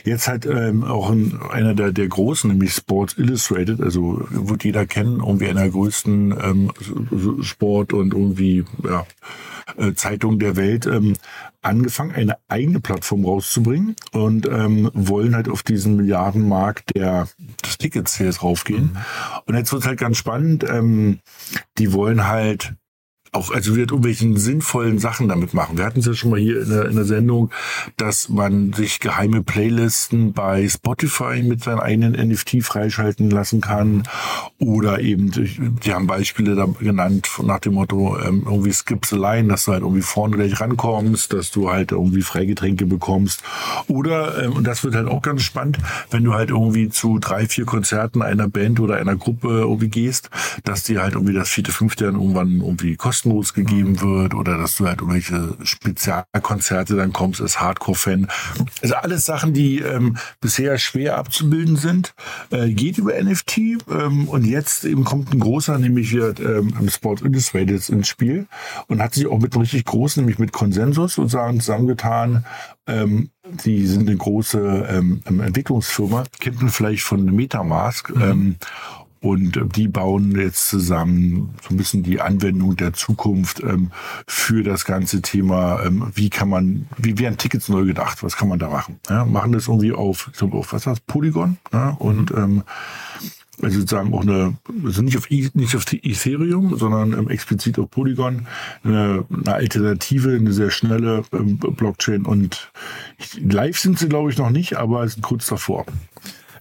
[0.06, 4.86] jetzt hat ähm, auch ein, einer der, der großen, nämlich Sports Illustrated, also wird jeder
[4.86, 6.72] kennen, irgendwie einer der größten ähm,
[7.42, 9.06] Sport- und irgendwie ja,
[9.78, 11.16] äh, Zeitungen der Welt, ähm,
[11.62, 17.28] angefangen, eine eigene Plattform rauszubringen und ähm, wollen halt auf diesen Milliardenmarkt der
[17.66, 18.94] des Tickets hier raufgehen.
[18.94, 18.98] Mhm.
[19.46, 20.64] Und jetzt wird halt ganz spannend.
[20.64, 21.20] Ähm,
[21.78, 22.76] die wollen halt
[23.32, 25.78] auch, also wird irgendwelchen sinnvollen Sachen damit machen.
[25.78, 27.52] Wir hatten es ja schon mal hier in der, in der Sendung,
[27.98, 34.04] dass man sich geheime Playlisten bei Spotify mit seinen eigenen NFT freischalten lassen kann.
[34.58, 39.48] Oder eben, die haben Beispiele da genannt nach dem Motto, ähm, irgendwie skips a line,
[39.48, 43.44] dass du halt irgendwie vorne gleich rankommst, dass du halt irgendwie Freigetränke bekommst.
[43.88, 45.78] Oder, ähm, und das wird halt auch ganz spannend,
[46.10, 50.30] wenn du halt irgendwie zu drei, vier Konzerten einer Band oder einer Gruppe irgendwie gehst,
[50.64, 54.58] dass die halt irgendwie das vierte, fünfte dann irgendwann irgendwie kosten kostenlos gegeben wird oder
[54.58, 58.28] dass du halt irgendwelche Spezialkonzerte dann kommst als Hardcore-Fan.
[58.82, 62.14] Also alles Sachen, die ähm, bisher schwer abzubilden sind,
[62.50, 63.58] äh, geht über NFT
[63.90, 68.48] ähm, und jetzt eben kommt ein großer, nämlich wird ähm, Sport Illustrated ins Spiel
[68.88, 72.46] und hat sich auch mit richtig großen, nämlich mit Konsensus sozusagen zusammengetan.
[72.88, 73.32] Ähm,
[73.66, 78.16] die sind eine große ähm, Entwicklungsfirma, kennt man vielleicht von Metamask.
[78.16, 78.22] Mhm.
[78.22, 78.56] Ähm,
[79.22, 83.92] und die bauen jetzt zusammen so ein bisschen die Anwendung der Zukunft ähm,
[84.28, 88.48] für das ganze Thema, ähm, wie kann man, wie werden Tickets neu gedacht, was kann
[88.48, 89.00] man da machen?
[89.10, 92.64] Ja, machen das irgendwie auf, so auf was das, Polygon ja, und ähm,
[93.62, 94.56] also sozusagen auch eine,
[94.86, 98.48] also nicht auf, nicht auf Ethereum, sondern ähm, explizit auf Polygon,
[98.84, 102.26] eine, eine Alternative, eine sehr schnelle ähm, Blockchain.
[102.26, 102.72] Und
[103.38, 105.86] live sind sie glaube ich noch nicht, aber sind kurz davor.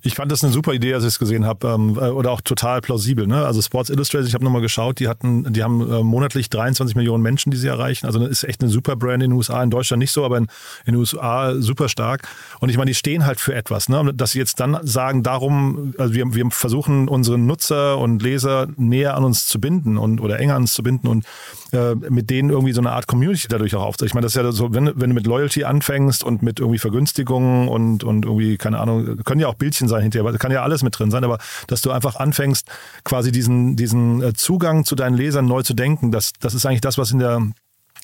[0.03, 2.41] Ich fand das eine super Idee, als ich es gesehen habe, ähm, äh, oder auch
[2.41, 3.27] total plausibel.
[3.27, 3.45] Ne?
[3.45, 7.23] Also Sports Illustrated, ich habe nochmal geschaut, die hatten, die haben äh, monatlich 23 Millionen
[7.23, 8.07] Menschen, die sie erreichen.
[8.07, 10.39] Also das ist echt eine super Brand in den USA, in Deutschland nicht so, aber
[10.39, 10.45] in,
[10.85, 12.29] in den USA super stark.
[12.61, 13.89] Und ich meine, die stehen halt für etwas.
[13.89, 14.13] Ne?
[14.15, 19.17] Dass sie jetzt dann sagen, darum, also wir, wir versuchen unseren Nutzer und Leser näher
[19.17, 21.25] an uns zu binden und oder enger an uns zu binden und
[21.73, 24.09] äh, mit denen irgendwie so eine Art Community dadurch auch aufzubauen.
[24.09, 26.79] Ich meine, das ist ja so, wenn, wenn du mit Loyalty anfängst und mit irgendwie
[26.79, 30.83] Vergünstigungen und, und irgendwie, keine Ahnung, können ja auch Bildchen sein hinterher, kann ja alles
[30.83, 32.69] mit drin sein, aber dass du einfach anfängst,
[33.05, 36.81] quasi diesen, diesen äh, Zugang zu deinen Lesern neu zu denken, das, das ist eigentlich
[36.81, 37.43] das, was in der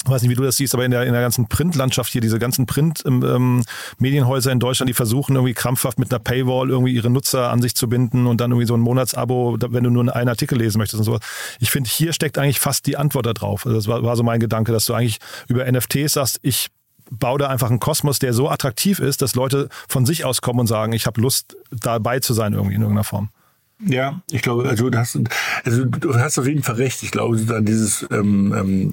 [0.05, 2.21] ich weiß nicht, wie du das siehst, aber in der, in der ganzen Printlandschaft hier,
[2.21, 7.09] diese ganzen Print-Medienhäuser ähm, in Deutschland, die versuchen irgendwie krampfhaft mit einer Paywall irgendwie ihre
[7.11, 10.29] Nutzer an sich zu binden und dann irgendwie so ein Monatsabo, wenn du nur einen
[10.29, 11.21] Artikel lesen möchtest und sowas.
[11.59, 13.65] Ich finde, hier steckt eigentlich fast die Antwort darauf.
[13.65, 16.69] Also das war, war so mein Gedanke, dass du eigentlich über NFTs sagst, ich
[17.11, 20.61] baue da einfach einen Kosmos, der so attraktiv ist, dass Leute von sich aus kommen
[20.61, 23.31] und sagen, ich habe Lust, dabei zu sein irgendwie in irgendeiner Form.
[23.81, 25.19] Ja, ich glaube, also du hast,
[25.65, 27.03] also du hast auf jeden Fall recht.
[27.03, 28.91] Ich glaube, dann dieses, ähm, ähm,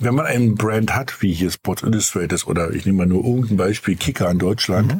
[0.00, 3.56] wenn man einen Brand hat, wie hier Sports Illustrated oder ich nehme mal nur irgendein
[3.56, 4.96] Beispiel, Kicker in Deutschland,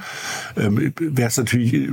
[0.56, 0.62] mhm.
[0.78, 1.90] ähm, wäre es natürlich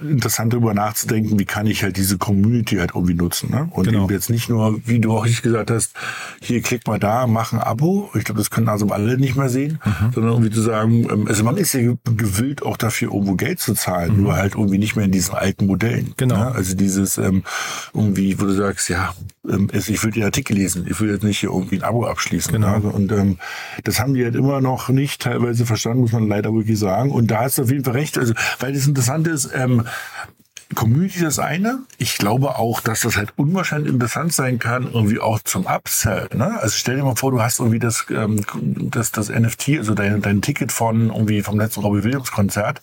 [0.00, 3.50] interessant darüber nachzudenken, wie kann ich halt diese Community halt irgendwie nutzen.
[3.50, 3.68] Ne?
[3.72, 4.04] Und genau.
[4.04, 5.92] eben jetzt nicht nur, wie du auch richtig gesagt hast,
[6.40, 8.10] hier klick mal da, mach ein Abo.
[8.14, 10.12] Ich glaube, das können also alle nicht mehr sehen, mhm.
[10.14, 13.74] sondern irgendwie zu sagen, ähm, also man ist ja gewillt, auch dafür irgendwo Geld zu
[13.74, 14.22] zahlen, mhm.
[14.22, 16.14] nur halt irgendwie nicht mehr in diesen alten Modellen.
[16.16, 16.36] Genau.
[16.36, 16.52] Ne?
[16.52, 17.42] Also dieses ähm,
[17.94, 19.14] irgendwie, wo du sagst, ja,
[19.48, 22.52] ähm, ich will den Artikel lesen, ich will jetzt nicht hier irgendwie ein Abo abschließen.
[22.52, 22.74] Genau.
[22.74, 23.38] Also, und ähm,
[23.84, 27.10] das haben die halt immer noch nicht teilweise verstanden, muss man leider wirklich sagen.
[27.10, 28.18] Und da hast du auf jeden Fall recht.
[28.18, 29.84] Also, weil das Interessante ist, ähm,
[30.74, 31.80] Community das eine.
[31.96, 36.28] Ich glaube auch, dass das halt unwahrscheinlich interessant sein kann, irgendwie auch zum Upsell.
[36.34, 36.58] Ne?
[36.60, 38.44] Also stell dir mal vor, du hast irgendwie das, ähm,
[38.90, 42.82] das, das NFT, also dein, dein Ticket von irgendwie vom letzten Robbie Williams Konzert.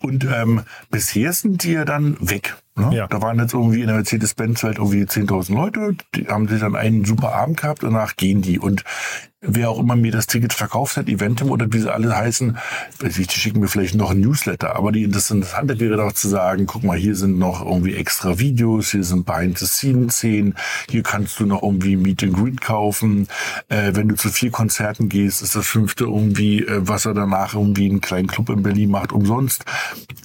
[0.00, 2.56] Und ähm, bisher sind die ja dann weg.
[2.80, 2.96] Ne?
[2.96, 3.06] Ja.
[3.06, 7.04] Da waren jetzt irgendwie in der Mercedes-Benz-Welt irgendwie 10.000 Leute, die haben sich dann einen
[7.04, 8.58] super Abend gehabt, danach gehen die.
[8.58, 8.84] Und
[9.42, 12.58] wer auch immer mir das Ticket verkauft hat, Eventum oder wie sie alle heißen,
[13.00, 14.76] die schicken mir vielleicht noch ein Newsletter.
[14.76, 18.38] Aber die, das Interessante wäre doch zu sagen, guck mal, hier sind noch irgendwie extra
[18.38, 20.56] Videos, hier sind Behind-the-Scene-Szenen,
[20.90, 23.28] hier kannst du noch irgendwie Meet and Greet kaufen.
[23.68, 27.54] Äh, wenn du zu vier Konzerten gehst, ist das fünfte irgendwie, äh, was er danach
[27.54, 29.64] irgendwie einen kleinen Club in Berlin macht, umsonst.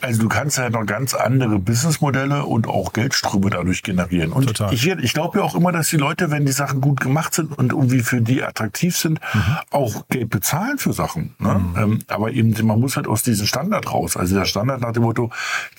[0.01, 4.33] Also du kannst halt noch ganz andere Businessmodelle und auch Geldströme dadurch generieren.
[4.33, 4.73] Und Total.
[4.73, 7.57] ich, ich glaube ja auch immer, dass die Leute, wenn die Sachen gut gemacht sind
[7.57, 9.57] und irgendwie für die attraktiv sind, Mhm.
[9.71, 11.35] auch Geld bezahlen für Sachen.
[11.39, 11.73] Ne?
[11.77, 14.17] Ähm, aber eben, man muss halt aus diesem Standard raus.
[14.17, 15.31] Also der Standard nach dem Motto,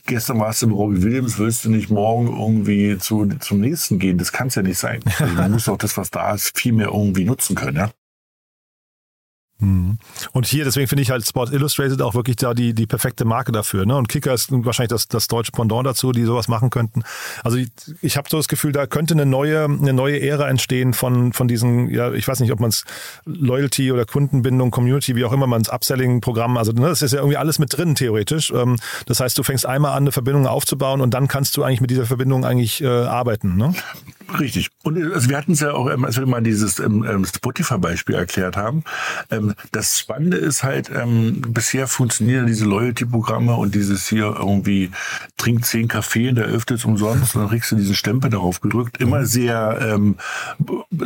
[0.07, 4.19] gestern warst du im Robbie Williams, willst du nicht morgen irgendwie zu, zum nächsten gehen?
[4.19, 5.01] Das kann es ja nicht sein.
[5.27, 7.77] Also man muss auch das, was da ist, viel mehr irgendwie nutzen können.
[7.77, 7.91] Ja?
[9.59, 9.99] Mhm.
[10.33, 13.53] Und hier, deswegen finde ich halt Sport Illustrated auch wirklich da die, die perfekte Marke
[13.53, 13.87] dafür.
[13.87, 13.97] Ne?
[13.97, 17.03] Und Kicker ist wahrscheinlich das, das deutsche Pendant dazu, die sowas machen könnten.
[17.43, 17.71] Also ich,
[18.03, 21.49] ich habe so das Gefühl, da könnte eine neue, eine neue Ära entstehen von, von
[21.49, 22.85] diesen, ja, ich weiß nicht, ob man es
[23.25, 27.19] Loyalty oder Kundenbindung, Community, wie auch immer man es Upselling-Programm, also ne, das ist ja
[27.19, 28.53] irgendwie alles mit drin, theoretisch.
[28.55, 31.81] Ähm, das heißt, du fängst einmal an, eine Verbindung aufzubauen und dann kannst du eigentlich
[31.81, 33.57] mit dieser Verbindung eigentlich äh, arbeiten.
[33.57, 33.75] Ne?
[34.39, 34.71] Richtig.
[34.83, 38.15] Und äh, also wir hatten es ja auch, als wir mal dieses ähm, ähm, Spotify-Beispiel
[38.15, 38.85] erklärt haben.
[39.31, 44.91] Ähm, das Spannende ist halt, ähm, bisher funktionieren diese Loyalty-Programme und dieses hier irgendwie
[45.37, 48.61] trink zehn Kaffee und der elfte ist umsonst und dann kriegst du diesen Stempel darauf
[48.61, 49.01] gedrückt.
[49.01, 50.17] Immer sehr, ähm,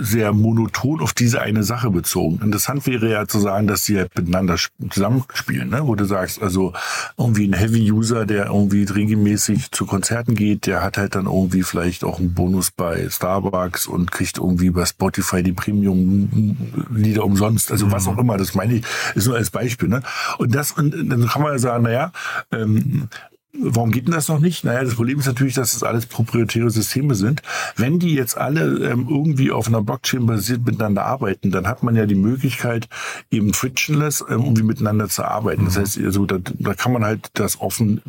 [0.01, 2.41] sehr monoton auf diese eine Sache bezogen.
[2.43, 5.87] Interessant wäre ja zu sagen, dass die halt miteinander sp- zusammenspielen, ne?
[5.87, 6.73] wo du sagst, also
[7.19, 12.05] irgendwie ein Heavy-User, der irgendwie regelmäßig zu Konzerten geht, der hat halt dann irgendwie vielleicht
[12.05, 17.71] auch einen Bonus bei Starbucks und kriegt irgendwie bei Spotify die Premium-Lieder umsonst.
[17.73, 19.89] Also was auch immer, das meine ich, ist nur als Beispiel.
[19.89, 20.03] Ne?
[20.39, 22.13] Und das, und dann kann man ja sagen, naja,
[22.53, 23.09] ähm,
[23.53, 24.63] Warum geht denn das noch nicht?
[24.65, 27.43] Naja, das Problem ist natürlich, dass das alles proprietäre Systeme sind.
[27.75, 31.97] Wenn die jetzt alle ähm, irgendwie auf einer Blockchain basiert miteinander arbeiten, dann hat man
[31.97, 32.89] ja die Möglichkeit,
[33.31, 35.65] eben frictionless ähm, irgendwie miteinander zu arbeiten.
[35.65, 38.03] Das heißt, also da, da kann man halt das offen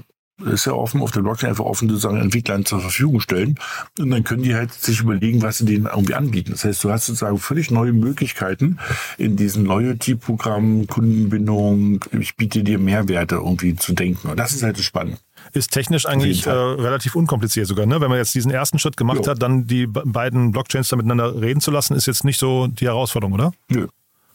[0.45, 3.55] ist ja offen auf der Blockchain einfach offen sozusagen Entwicklern zur Verfügung stellen
[3.99, 6.51] und dann können die halt sich überlegen, was sie denen irgendwie anbieten.
[6.51, 8.77] Das heißt, du hast sozusagen völlig neue Möglichkeiten
[9.17, 14.29] in diesen Loyalty-Programmen, Kundenbindung, ich biete dir Mehrwerte irgendwie zu denken.
[14.29, 15.17] Und das ist halt das Spannende.
[15.53, 17.85] Ist technisch eigentlich äh, relativ unkompliziert sogar.
[17.85, 17.99] Ne?
[17.99, 19.31] Wenn man jetzt diesen ersten Schritt gemacht Jo.
[19.31, 22.67] hat, dann die be- beiden Blockchains da miteinander reden zu lassen, ist jetzt nicht so
[22.67, 23.51] die Herausforderung, oder?
[23.69, 23.87] Nö.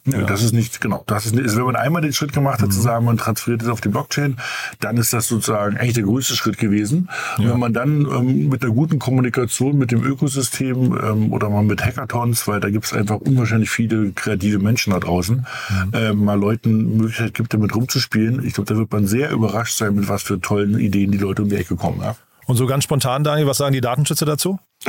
[0.07, 1.03] Nö, das ist nicht, genau.
[1.05, 3.61] Das ist, nicht- ist, wenn man einmal den Schritt gemacht hat, zu sagen, man transferiert
[3.61, 4.37] es auf die Blockchain,
[4.79, 7.09] dann ist das sozusagen eigentlich der größte Schritt gewesen.
[7.37, 11.63] Und wenn man dann ähm, mit einer guten Kommunikation mit dem Ökosystem ähm, oder mal
[11.63, 15.45] mit Hackathons, weil da gibt es einfach unwahrscheinlich viele kreative Menschen da draußen,
[15.93, 18.45] ähm, mal Leuten Möglichkeit gibt, damit rumzuspielen.
[18.45, 21.41] Ich glaube, da wird man sehr überrascht sein, mit was für tollen Ideen die Leute
[21.43, 21.99] um die Ecke kommen.
[22.01, 22.15] Ja?
[22.45, 24.57] Und so ganz spontan, Daniel, was sagen die Datenschützer dazu?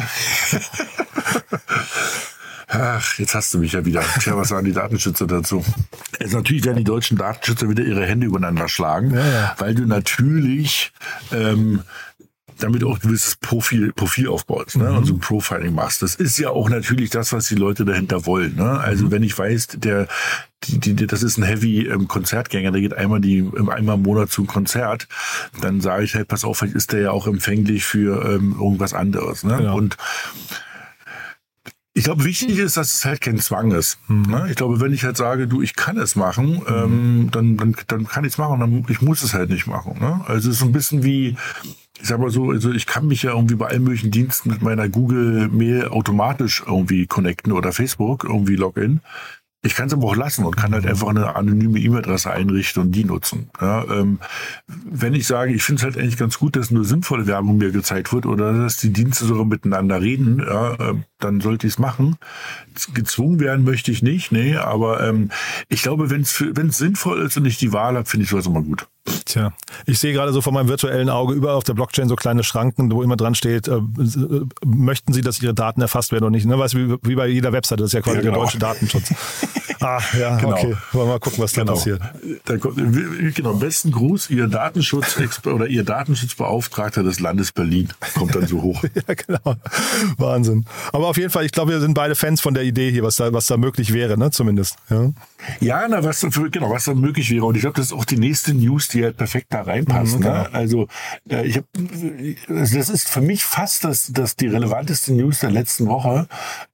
[2.68, 4.02] Ach, jetzt hast du mich ja wieder.
[4.20, 5.64] Tja, was sagen die Datenschützer dazu?
[6.20, 9.16] Also natürlich werden die deutschen Datenschützer wieder ihre Hände übereinander schlagen,
[9.58, 10.92] weil du natürlich
[11.32, 11.82] ähm,
[12.58, 14.92] damit auch ein gewisses Profil, Profil aufbaust ne?
[14.92, 16.02] und so ein Profiling machst.
[16.02, 18.56] Das ist ja auch natürlich das, was die Leute dahinter wollen.
[18.56, 18.78] Ne?
[18.78, 20.08] Also wenn ich weiß, der
[20.64, 24.30] die, die, das ist ein Heavy ähm, Konzertgänger, der geht einmal die einmal im Monat
[24.30, 25.06] zum Konzert,
[25.60, 28.92] dann sage ich halt, pass auf, vielleicht ist der ja auch empfänglich für ähm, irgendwas
[28.92, 29.44] anderes.
[29.44, 29.56] Ne?
[29.58, 29.76] Genau.
[29.76, 29.96] Und
[31.98, 33.98] ich glaube, wichtig ist, dass es halt kein Zwang ist.
[34.06, 34.46] Ne?
[34.50, 38.06] Ich glaube, wenn ich halt sage, du, ich kann es machen, ähm, dann, dann, dann
[38.06, 39.96] kann ich es machen, dann, ich muss es halt nicht machen.
[39.98, 40.20] Ne?
[40.26, 41.36] Also es ist so ein bisschen wie,
[42.00, 44.62] ich sag mal so, also ich kann mich ja irgendwie bei allen möglichen Diensten mit
[44.62, 49.00] meiner Google Mail automatisch irgendwie connecten oder Facebook irgendwie login.
[49.68, 52.92] Ich kann es aber auch lassen und kann halt einfach eine anonyme E-Mail-Adresse einrichten und
[52.92, 53.50] die nutzen.
[53.60, 54.18] Ja, ähm,
[54.66, 57.70] wenn ich sage, ich finde es halt eigentlich ganz gut, dass nur sinnvolle Werbung mir
[57.70, 61.78] gezeigt wird oder dass die Dienste sogar miteinander reden, ja, ähm, dann sollte ich es
[61.78, 62.16] machen.
[62.94, 65.30] Gezwungen werden möchte ich nicht, nee, aber ähm,
[65.68, 68.62] ich glaube, wenn es sinnvoll ist und ich die Wahl habe, finde ich sowas immer
[68.62, 68.86] gut.
[69.24, 69.52] Tja,
[69.86, 72.90] ich sehe gerade so vor meinem virtuellen Auge überall auf der Blockchain so kleine Schranken,
[72.92, 76.46] wo immer dran steht, äh, äh, möchten Sie, dass Ihre Daten erfasst werden oder nicht?
[76.46, 76.58] Ne?
[76.58, 78.34] Weißt wie, wie bei jeder Webseite, das ist ja quasi Ja, genau.
[78.34, 79.12] der deutsche Datenschutz.
[79.80, 80.52] ah, ja, Genau.
[80.52, 80.76] okay.
[80.92, 81.74] Wollen wir mal gucken, was da Genau.
[81.74, 82.00] passiert.
[82.44, 82.76] Da kommt,
[83.34, 85.16] genau, besten Gruß, Ihr Datenschutz
[85.46, 88.82] oder Ihr Datenschutzbeauftragter des Landes Berlin kommt dann so hoch.
[88.94, 89.56] Ja, genau.
[90.16, 90.64] Wahnsinn.
[90.92, 93.16] Aber auf jeden Fall, ich glaube, wir sind beide Fans von der Idee hier, was
[93.16, 94.30] da, was da möglich wäre, ne?
[94.30, 94.76] Zumindest.
[94.90, 95.10] Ja.
[95.60, 97.44] Ja, na, was dann genau, was dann möglich wäre.
[97.44, 100.16] Und ich glaube, das ist auch die nächste News, die halt perfekt da reinpasst.
[100.16, 100.34] Mhm, genau.
[100.34, 100.48] ne?
[100.52, 100.88] Also,
[101.30, 101.60] äh, ich
[102.48, 106.26] also das ist für mich fast das, das die relevanteste News der letzten Woche.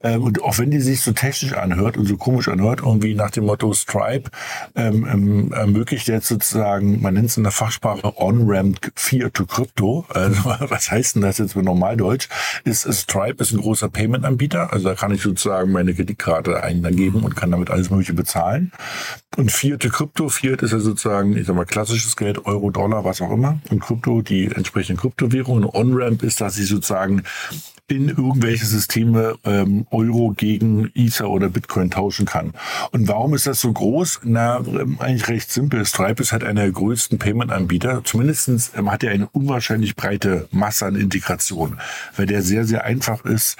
[0.02, 3.30] Ähm, und auch wenn die sich so technisch anhört und so komisch anhört, irgendwie nach
[3.30, 4.30] dem Motto Stripe
[4.74, 10.06] ähm, ähm, ermöglicht jetzt sozusagen, man nennt es in der Fachsprache On-Ramp Fiat to Crypto.
[10.08, 12.28] Also, was heißt denn das jetzt mit Normaldeutsch?
[12.64, 14.72] Ist, Stripe ist ein großer Payment-Anbieter.
[14.72, 18.72] Also da kann ich sozusagen meine Kreditkarte eingeben und kann damit alles Mögliche bezahlen.
[19.36, 23.04] Und Fiat to Krypto, Fiat ist ja sozusagen, ich sag mal, klassisches Geld, Euro, Dollar,
[23.04, 23.58] was auch immer.
[23.70, 25.64] Und Krypto, die entsprechenden Kryptowährungen.
[25.64, 27.22] On-Ramp ist, dass ich sozusagen
[27.86, 32.54] in irgendwelche Systeme ähm, Euro gegen Ether oder Bitcoin tauschen kann.
[32.92, 34.20] Und warum ist das so groß?
[34.24, 35.84] Na, ähm, eigentlich recht simpel.
[35.84, 38.02] Stripe ist halt einer der größten Payment-Anbieter.
[38.04, 41.78] Zumindestens ähm, hat er eine unwahrscheinlich breite Masse an Integration,
[42.16, 43.58] weil der sehr, sehr einfach ist,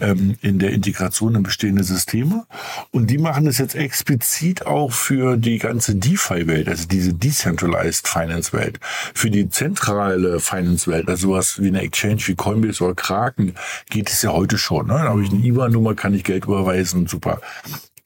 [0.00, 2.46] ähm, in der Integration in bestehende Systeme.
[2.90, 8.78] Und die machen es jetzt explizit auch für die ganze DeFi-Welt, also diese Decentralized Finance-Welt.
[9.14, 13.54] Für die zentrale Finance-Welt, also sowas wie eine Exchange wie Coinbase oder Kraken,
[13.90, 14.86] geht es ja heute schon.
[14.86, 14.94] Ne?
[14.94, 17.40] Da habe ich eine IBAN-Nummer, kann ich Geld überweisen, super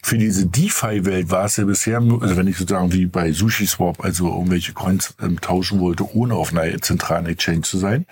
[0.02, 4.28] für diese DeFi-Welt war es ja bisher, also wenn ich sozusagen wie bei SushiSwap, also
[4.28, 8.06] irgendwelche Coins ähm, tauschen wollte, ohne auf einer zentralen Exchange zu sein,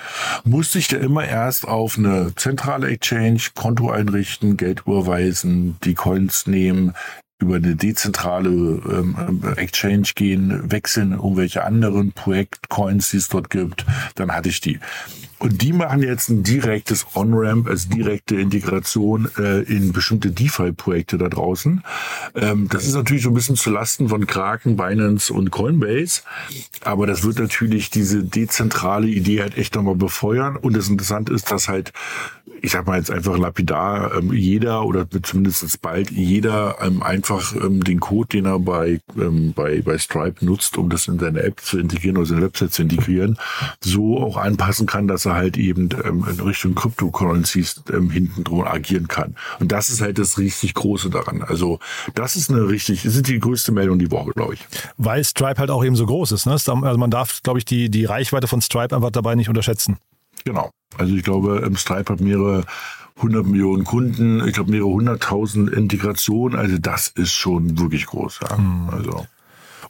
[0.44, 6.46] musste ich da immer erst auf eine zentrale Exchange Konto einrichten, Geld überweisen, die Coins
[6.46, 6.94] nehmen,
[7.40, 14.33] über eine dezentrale ähm, Exchange gehen, wechseln irgendwelche anderen Projektcoins, die es dort gibt, dann
[14.33, 14.81] hatte ich die.
[15.40, 21.29] Und die machen jetzt ein direktes On-Ramp, also direkte Integration äh, in bestimmte DeFi-Projekte da
[21.29, 21.85] draußen.
[22.35, 26.22] Ähm, das ist natürlich so ein bisschen zu Lasten von Kraken, Binance und Coinbase.
[26.83, 30.57] Aber das wird natürlich diese dezentrale Idee halt echt nochmal befeuern.
[30.57, 31.92] Und das Interessante ist, dass halt
[32.61, 37.83] ich sag mal jetzt einfach lapidar, ähm, jeder oder zumindest bald jeder ähm, einfach ähm,
[37.85, 41.61] den Code, den er bei, ähm, bei, bei Stripe nutzt, um das in seine App
[41.61, 43.38] zu integrieren oder seine Website zu integrieren,
[43.81, 48.64] so auch anpassen kann, dass er halt eben ähm, in Richtung Cryptocurrencies ähm, hinten drum
[48.64, 49.35] agieren kann.
[49.61, 51.43] Und das ist halt das richtig Große daran.
[51.43, 51.79] Also
[52.14, 54.67] das ist eine richtig, das ist die größte Meldung die Woche, glaube ich.
[54.97, 56.47] Weil Stripe halt auch eben so groß ist.
[56.47, 56.53] Ne?
[56.53, 59.99] Also man darf, glaube ich, die, die Reichweite von Stripe einfach dabei nicht unterschätzen.
[60.45, 60.71] Genau.
[60.97, 62.64] Also ich glaube, Stripe hat mehrere
[63.19, 66.59] 100 Millionen Kunden, ich glaube mehrere hunderttausend Integrationen.
[66.59, 68.41] Also das ist schon wirklich groß.
[68.43, 68.57] Ja.
[68.57, 68.89] Hm.
[68.91, 69.27] Also.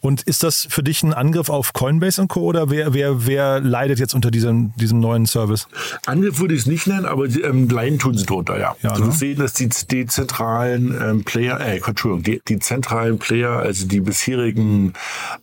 [0.00, 2.42] Und ist das für dich ein Angriff auf Coinbase und Co.
[2.42, 5.66] oder wer, wer, wer leidet jetzt unter diesem, diesem neuen Service?
[6.06, 8.76] Angriff würde ich es nicht nennen, aber ähm, leiden tun sie drunter, ja.
[8.82, 9.10] ja also ne?
[9.10, 14.00] Wir sehen, dass die dezentralen ähm, Player, äh, Entschuldigung, die, die zentralen Player, also die
[14.00, 14.92] bisherigen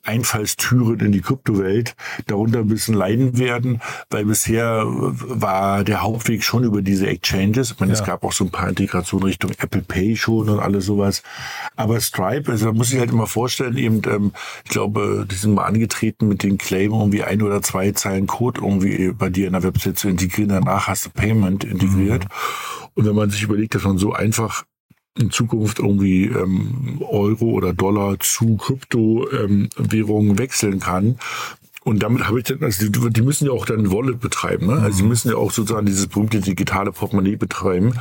[0.03, 1.95] Einfallstüren in die Kryptowelt,
[2.27, 7.71] darunter ein bisschen leiden werden, weil bisher war der Hauptweg schon über diese Exchanges.
[7.71, 7.99] Ich meine, ja.
[7.99, 11.23] es gab auch so ein paar Integrationen Richtung Apple Pay schon und alles sowas.
[11.75, 14.31] Aber Stripe, also da muss ich halt immer vorstellen, eben, ähm,
[14.63, 18.61] ich glaube, die sind mal angetreten mit dem Claim, irgendwie ein oder zwei Zeilen Code
[18.61, 20.49] irgendwie bei dir in der Website zu integrieren.
[20.49, 22.23] Danach hast du Payment integriert.
[22.23, 22.89] Mhm.
[22.95, 24.63] Und wenn man sich überlegt, dass man so einfach
[25.17, 31.17] in Zukunft irgendwie ähm, Euro oder Dollar zu Kryptowährungen ähm, wechseln kann,
[31.85, 34.73] und damit habe ich dann, also die, die müssen ja auch dann Wallet betreiben, ne?
[34.81, 35.09] Also die mhm.
[35.09, 37.93] müssen ja auch sozusagen dieses berühmte digitale Portemonnaie betreiben.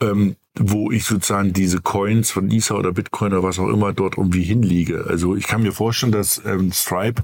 [0.00, 4.18] Ähm, wo ich sozusagen diese Coins von Ether oder Bitcoin oder was auch immer dort
[4.18, 5.06] irgendwie hinliege.
[5.08, 7.22] Also ich kann mir vorstellen, dass ähm, Stripe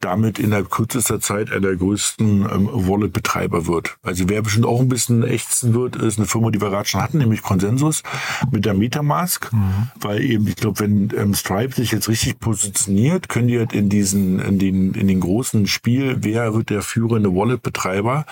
[0.00, 3.96] damit innerhalb kürzester Zeit einer der größten ähm, Wallet-Betreiber wird.
[4.02, 7.02] Also wer bestimmt auch ein bisschen ächzen wird, ist eine Firma, die wir gerade schon
[7.02, 8.02] hatten, nämlich Consensus
[8.50, 9.90] mit der Metamask, mhm.
[10.00, 13.88] weil eben, ich glaube, wenn ähm, Stripe sich jetzt richtig positioniert, können die halt in
[13.88, 18.26] diesen, in den, in den großen Spiel, wer wird der führende Wallet-Betreiber,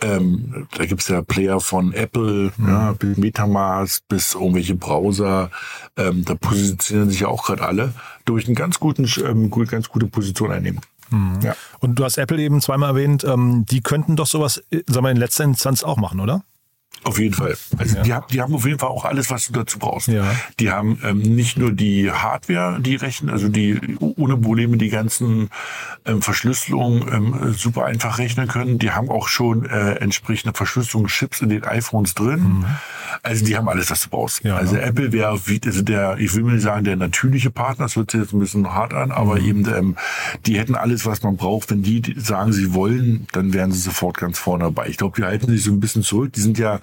[0.00, 2.68] ähm, da gibt's ja Player von Apple, mhm.
[2.68, 5.50] ja, bis Metamask, bis irgendwelche Browser.
[5.96, 7.92] Ähm, da positionieren sich ja auch gerade alle
[8.24, 10.80] durch eine ganz, guten, ähm, ganz gute Position einnehmen.
[11.10, 11.40] Mhm.
[11.42, 11.56] Ja.
[11.80, 15.10] Und du hast Apple eben zweimal erwähnt, ähm, die könnten doch sowas, äh, sagen wir,
[15.10, 16.42] in letzter Instanz auch machen, oder?
[17.04, 17.56] Auf jeden Fall.
[17.76, 18.02] Also ja.
[18.02, 20.08] die, haben, die haben auf jeden Fall auch alles, was du dazu brauchst.
[20.08, 20.24] Ja.
[20.58, 25.50] Die haben ähm, nicht nur die Hardware, die rechnen, also die ohne Probleme die ganzen
[26.04, 28.78] ähm, Verschlüsselungen ähm, super einfach rechnen können.
[28.78, 32.40] Die haben auch schon äh, entsprechende Verschlüsselungschips in den iPhones drin.
[32.40, 32.66] Mhm.
[33.22, 34.44] Also die haben alles, was du brauchst.
[34.44, 34.82] Ja, also ne?
[34.82, 38.20] Apple wäre also der, ich will mir nicht sagen, der natürliche Partner, das hört sich
[38.20, 39.46] jetzt ein bisschen hart an, aber mhm.
[39.46, 39.96] eben ähm,
[40.46, 41.70] die hätten alles, was man braucht.
[41.70, 44.88] Wenn die sagen, sie wollen, dann wären sie sofort ganz vorne dabei.
[44.88, 46.32] Ich glaube, die halten sich so ein bisschen zurück.
[46.32, 46.80] Die sind ja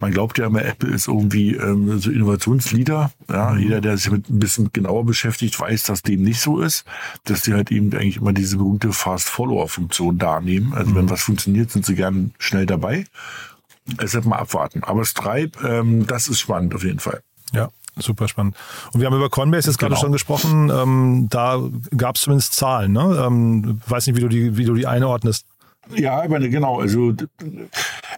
[0.00, 3.10] man glaubt ja immer, Apple ist irgendwie ähm, so Innovationsleader.
[3.30, 3.58] Ja, mhm.
[3.58, 6.84] jeder, der sich mit ein bisschen genauer beschäftigt, weiß, dass dem nicht so ist,
[7.24, 10.72] dass die halt eben eigentlich immer diese berühmte Fast-Follower-Funktion da nehmen.
[10.74, 10.94] Also mhm.
[10.96, 13.06] wenn was funktioniert, sind sie gern schnell dabei.
[13.86, 14.84] Deshalb mal abwarten.
[14.84, 17.22] Aber Stripe, ähm, das ist spannend auf jeden Fall.
[17.52, 18.54] Ja, super spannend.
[18.92, 19.90] Und wir haben über Coinbase jetzt genau.
[19.90, 20.70] gerade schon gesprochen.
[20.70, 21.58] Ähm, da
[21.96, 22.92] gab es zumindest Zahlen.
[22.92, 23.24] Ne?
[23.26, 25.46] Ähm, weiß nicht, wie du die, wie du die einordnest.
[25.94, 26.80] Ja, ich meine, genau.
[26.80, 27.12] Also,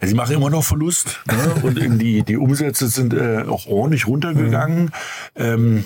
[0.02, 1.20] sie machen immer noch Verlust.
[1.26, 1.54] Ne?
[1.62, 4.84] Und die, die Umsätze sind äh, auch ordentlich runtergegangen.
[4.84, 4.90] Mhm.
[5.36, 5.84] Ähm,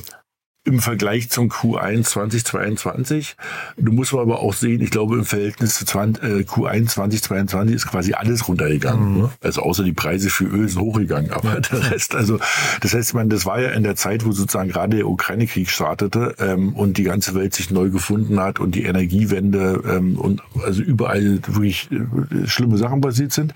[0.64, 3.36] im Vergleich zum Q1 2022.
[3.76, 7.86] Du musst aber auch sehen, ich glaube, im Verhältnis zu 20, äh, Q1 2022 ist
[7.86, 9.14] quasi alles runtergegangen.
[9.14, 9.20] Mhm.
[9.22, 9.30] Ne?
[9.42, 12.38] Also außer die Preise für Öl sind hochgegangen, aber der Rest, also
[12.80, 16.34] das heißt, man, das war ja in der Zeit, wo sozusagen gerade der Ukraine-Krieg startete
[16.38, 20.80] ähm, und die ganze Welt sich neu gefunden hat und die Energiewende ähm, und also
[20.80, 23.52] überall wirklich äh, schlimme Sachen passiert sind.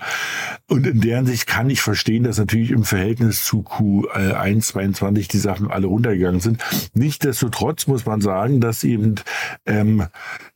[0.67, 5.39] Und in deren Sicht kann ich verstehen, dass natürlich im Verhältnis zu Q1 22 die
[5.39, 6.61] Sachen alle runtergegangen sind.
[6.99, 9.15] Nichtsdestotrotz muss man sagen, dass eben
[9.65, 10.05] ähm,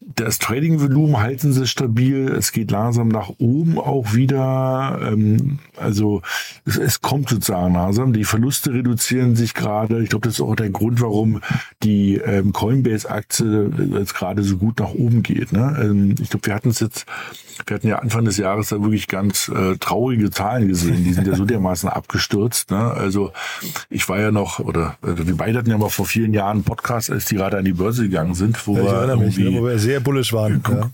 [0.01, 2.27] das Trading-Volumen halten sie stabil.
[2.27, 4.99] Es geht langsam nach oben auch wieder.
[5.01, 6.21] Ähm, also
[6.65, 8.11] es, es, kommt sozusagen langsam.
[8.13, 10.03] Die Verluste reduzieren sich gerade.
[10.03, 11.41] Ich glaube, das ist auch der Grund, warum
[11.81, 15.53] die ähm, Coinbase-Aktie jetzt gerade so gut nach oben geht.
[15.53, 15.77] Ne?
[15.81, 17.05] Ähm, ich glaube, wir hatten es jetzt,
[17.65, 21.03] wir hatten ja Anfang des Jahres da wirklich ganz äh, traurige Zahlen gesehen.
[21.05, 22.71] Die sind ja so dermaßen abgestürzt.
[22.71, 22.91] Ne?
[22.91, 23.31] Also
[23.89, 27.11] ich war ja noch, oder also wir beide hatten ja mal vor vielen Jahren Podcast,
[27.11, 29.79] als die gerade an die Börse gegangen sind, wo, ja, wir, mich, ne, wo wir
[29.79, 30.63] sehr bullisch waren.
[30.69, 30.91] Ja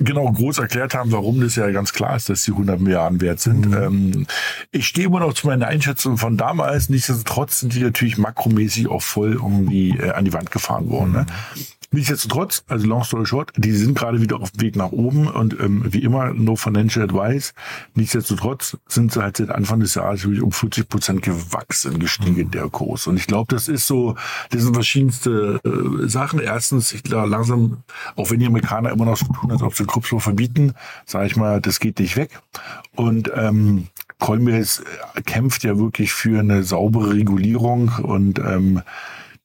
[0.00, 3.40] genau groß erklärt haben, warum das ja ganz klar ist, dass die 100 Milliarden wert
[3.40, 3.68] sind.
[3.68, 3.74] Mhm.
[3.74, 4.26] Ähm,
[4.72, 6.88] ich stehe immer noch zu meiner Einschätzung von damals.
[6.88, 11.12] Nichtsdestotrotz sind die natürlich makromäßig auch voll irgendwie äh, an die Wand gefahren worden.
[11.12, 11.26] Ne?
[11.54, 11.62] Mhm.
[11.92, 15.58] Nichtsdestotrotz, also long story short, die sind gerade wieder auf dem Weg nach oben und
[15.58, 17.52] ähm, wie immer, no financial advice.
[17.96, 22.50] Nichtsdestotrotz sind sie halt seit Anfang des Jahres wirklich um 40 Prozent gewachsen, gestiegen mhm.
[22.52, 23.08] der Kurs.
[23.08, 24.14] Und ich glaube, das ist so,
[24.50, 26.38] das sind verschiedenste äh, Sachen.
[26.38, 27.78] Erstens, ich glaube, langsam,
[28.14, 30.74] auch wenn die Amerikaner immer noch so tun, als ob sie Krypto verbieten,
[31.04, 32.40] sage ich mal, das geht nicht weg.
[32.94, 33.88] Und ähm,
[34.18, 34.84] Coinbase
[35.26, 38.82] kämpft ja wirklich für eine saubere Regulierung und ähm,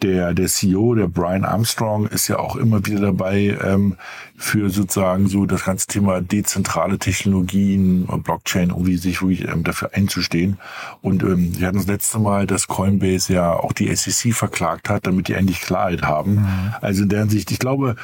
[0.02, 3.96] der, der CEO, der Brian Armstrong, ist ja auch immer wieder dabei, ähm,
[4.38, 9.92] für sozusagen so das ganze Thema dezentrale Technologien und Blockchain irgendwie sich wirklich ähm, dafür
[9.94, 10.58] einzustehen.
[11.02, 15.08] Und ähm, wir hatten das letzte Mal, dass Coinbase ja auch die SEC verklagt hat,
[15.08, 16.36] damit die endlich Klarheit haben.
[16.36, 16.74] Mhm.
[16.82, 17.96] Also in der Hinsicht, ich glaube,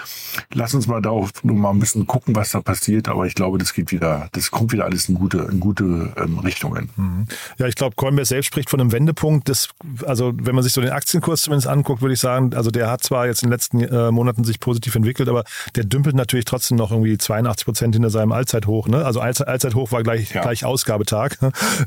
[0.54, 3.58] lass uns mal darauf nur mal ein bisschen gucken, was da passiert, aber ich glaube,
[3.58, 6.90] das geht wieder, das kommt wieder alles in gute, in gute ähm, Richtungen.
[6.96, 7.26] Mhm.
[7.58, 9.50] Ja, ich glaube, Coinbase selbst spricht von einem Wendepunkt.
[9.50, 9.70] Das,
[10.06, 13.04] also wenn man sich so den Aktienkurs zumindest anguckt, würde ich sagen, also der hat
[13.04, 15.44] zwar jetzt in den letzten äh, Monaten sich positiv entwickelt, aber
[15.76, 18.88] der dümpelt natürlich trotzdem noch irgendwie 82 Prozent hinter seinem Allzeithoch.
[18.88, 19.04] Ne?
[19.04, 20.42] Also Allzeit, Allzeithoch war gleich, ja.
[20.42, 21.38] gleich Ausgabetag.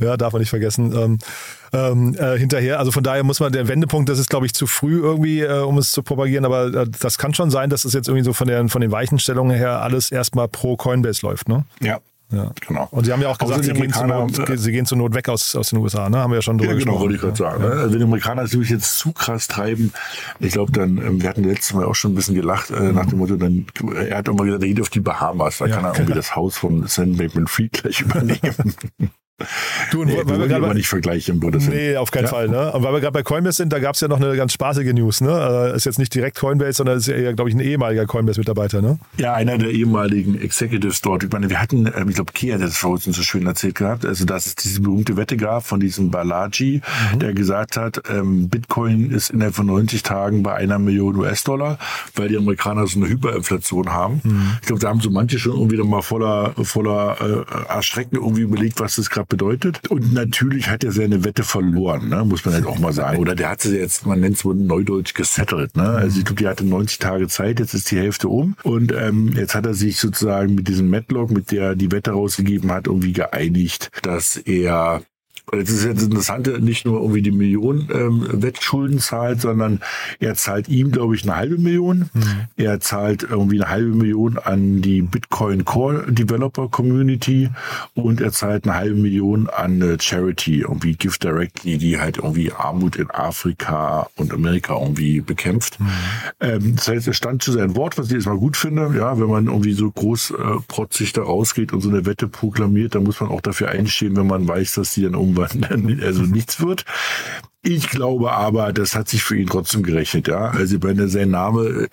[0.01, 0.93] ja, darf man nicht vergessen.
[0.95, 1.19] Ähm,
[1.73, 2.79] ähm, äh, hinterher.
[2.79, 5.61] Also von daher muss man der Wendepunkt, das ist glaube ich zu früh irgendwie, äh,
[5.61, 8.33] um es zu propagieren, aber äh, das kann schon sein, dass es jetzt irgendwie so
[8.33, 11.49] von, der, von den Weichenstellungen her alles erstmal pro Coinbase läuft.
[11.49, 11.65] Ne?
[11.81, 12.01] Ja,
[12.37, 12.53] ja.
[12.67, 12.89] Genau.
[12.91, 15.55] Und Sie haben ja auch gesagt, Sie gehen, Not, Sie gehen, zur Not, weg aus,
[15.57, 16.19] aus den USA, ne?
[16.19, 17.63] Haben wir ja schon drüber ja, genau, wollte ich gerade sagen.
[17.63, 17.71] Ne?
[17.71, 19.93] Also wenn die Amerikaner es natürlich jetzt zu krass treiben,
[20.41, 23.07] ich glaube dann, ähm, wir hatten letztes Mal auch schon ein bisschen gelacht, äh, nach
[23.07, 25.77] dem Motto, dann, er hat immer gesagt, er geht auf die Bahamas, da ja.
[25.77, 28.75] kann er irgendwie das Haus von Sam Bankman Fried gleich übernehmen.
[29.91, 32.31] Du, und nee, weil wir gerade nicht vergleichen, Gottes Nee, auf keinen ja?
[32.31, 32.49] Fall.
[32.49, 32.71] Ne?
[32.73, 34.93] Und weil wir gerade bei Coinbase sind, da gab es ja noch eine ganz spaßige
[34.93, 35.21] News.
[35.21, 35.33] Ne?
[35.33, 38.81] Also ist jetzt nicht direkt Coinbase, sondern ist ja glaube ich, ein ehemaliger Coinbase-Mitarbeiter.
[38.81, 38.99] Ne?
[39.17, 41.25] Ja, einer der ehemaligen Executives dort.
[41.25, 43.75] Ich meine, wir hatten, ähm, ich glaube, Kia hat das vor uns so schön erzählt
[43.75, 46.81] gehabt, also dass es diese berühmte Wette gab von diesem Balaji,
[47.13, 47.19] mhm.
[47.19, 51.79] der gesagt hat, ähm, Bitcoin ist innerhalb von 90 Tagen bei einer Million US-Dollar,
[52.15, 54.21] weil die Amerikaner so eine Hyperinflation haben.
[54.23, 54.59] Mhm.
[54.61, 58.79] Ich glaube, da haben so manche schon irgendwie mal voller, voller äh, Erschrecken irgendwie überlegt,
[58.79, 59.91] was das gerade Vertrag bedeutet.
[59.91, 62.25] Und natürlich hat er seine Wette verloren, ne?
[62.25, 63.19] muss man halt auch mal sagen.
[63.19, 65.77] Oder der hat sie jetzt, man nennt es wohl neudeutsch gesettelt.
[65.77, 65.89] Ne?
[65.89, 68.57] Also ich glaube, die hatte 90 Tage Zeit, jetzt ist die Hälfte um.
[68.63, 72.71] Und ähm, jetzt hat er sich sozusagen mit diesem Matlock, mit der die Wette rausgegeben
[72.71, 75.03] hat, irgendwie geeinigt, dass er
[75.51, 79.81] das ist jetzt das Interessante, nicht nur irgendwie die Million ähm, Wettschulden zahlt, sondern
[80.19, 82.11] er zahlt ihm, glaube ich, eine halbe Million.
[82.13, 82.23] Mhm.
[82.57, 87.51] Er zahlt irgendwie eine halbe Million an die Bitcoin Core Developer Community
[87.95, 92.53] und er zahlt eine halbe Million an eine Charity, irgendwie Gift Directly, die halt irgendwie
[92.53, 95.79] Armut in Afrika und Amerika irgendwie bekämpft.
[95.79, 95.87] Mhm.
[96.41, 98.95] Ähm, das heißt, er stand zu seinem Wort, was ich erstmal gut finde.
[98.97, 100.35] Ja, wenn man irgendwie so groß äh,
[100.69, 104.27] protzig da rausgeht und so eine Wette proklamiert, dann muss man auch dafür einstehen, wenn
[104.27, 106.85] man weiß, dass die dann irgendwann irgendwann also nichts wird.
[107.63, 110.51] Ich glaube aber, das hat sich für ihn trotzdem gerechnet, ja.
[110.51, 111.89] Also bei sein Name,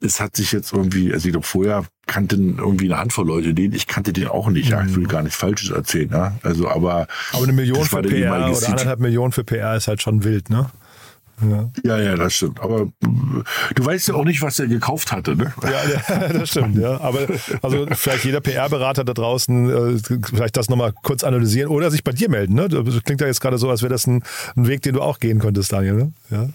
[0.00, 3.72] es hat sich jetzt irgendwie, also ich glaube, vorher kannten irgendwie eine Handvoll Leute den,
[3.72, 4.84] ich kannte den auch nicht, ja.
[4.84, 5.08] Ich will mhm.
[5.08, 6.38] gar nichts Falsches erzählen, ja.
[6.42, 7.08] Also, aber.
[7.32, 10.70] Aber eine Million für PR oder anderthalb Millionen für PR ist halt schon wild, ne?
[11.42, 11.70] Ja.
[11.84, 12.60] ja, ja, das stimmt.
[12.60, 12.88] Aber
[13.74, 15.52] du weißt ja auch nicht, was er gekauft hatte, ne?
[15.62, 16.98] Ja, das stimmt, ja.
[17.00, 17.20] Aber
[17.62, 22.12] also vielleicht jeder PR-Berater da draußen äh, vielleicht das nochmal kurz analysieren oder sich bei
[22.12, 22.68] dir melden, ne?
[22.68, 24.22] Das klingt ja jetzt gerade so, als wäre das ein,
[24.56, 26.12] ein, Weg, den du auch gehen könntest, Daniel, ne?
[26.30, 26.48] Ja.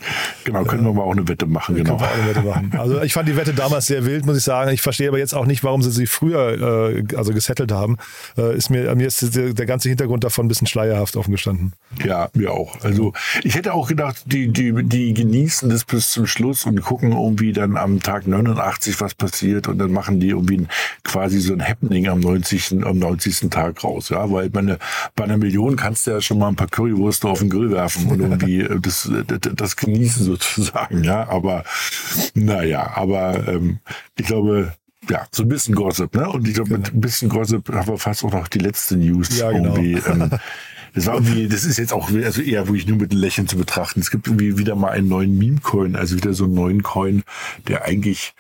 [0.46, 1.98] Genau, können wir mal auch eine Wette machen, genau.
[1.98, 2.72] Können wir auch eine Wette machen.
[2.78, 4.72] Also ich fand die Wette damals sehr wild, muss ich sagen.
[4.72, 7.98] Ich verstehe aber jetzt auch nicht, warum sie sie früher äh, also gesettelt haben.
[8.36, 11.74] Äh, ist mir, mir ist der, der ganze Hintergrund davon ein bisschen schleierhaft offen gestanden.
[12.04, 12.82] Ja, mir auch.
[12.84, 13.14] Also
[13.44, 17.12] ich hätte auch gedacht, die, die die, die genießen das bis zum Schluss und gucken
[17.12, 20.68] irgendwie dann am Tag 89, was passiert und dann machen die irgendwie
[21.04, 22.84] quasi so ein Happening am 90.
[22.86, 23.50] am 90.
[23.50, 24.78] Tag raus, ja, weil meine,
[25.16, 28.08] bei einer Million kannst du ja schon mal ein paar Currywurst auf den Grill werfen
[28.08, 31.64] und irgendwie das, das, das genießen sozusagen, ja, aber
[32.34, 33.80] naja, aber ähm,
[34.18, 34.74] ich glaube,
[35.10, 36.30] ja, so ein bisschen Gossip, ne?
[36.30, 39.38] Und ich glaube, mit ein bisschen Gossip haben wir fast auch noch die letzte News
[39.38, 39.76] Ja, genau.
[39.76, 39.94] irgendwie.
[39.94, 40.30] Ähm,
[40.94, 44.02] das war irgendwie, das ist jetzt auch also eher wirklich nur mit Lächeln zu betrachten.
[44.02, 47.24] Es gibt irgendwie wieder mal einen neuen Meme-Coin, also wieder so einen neuen Coin,
[47.68, 48.34] der eigentlich,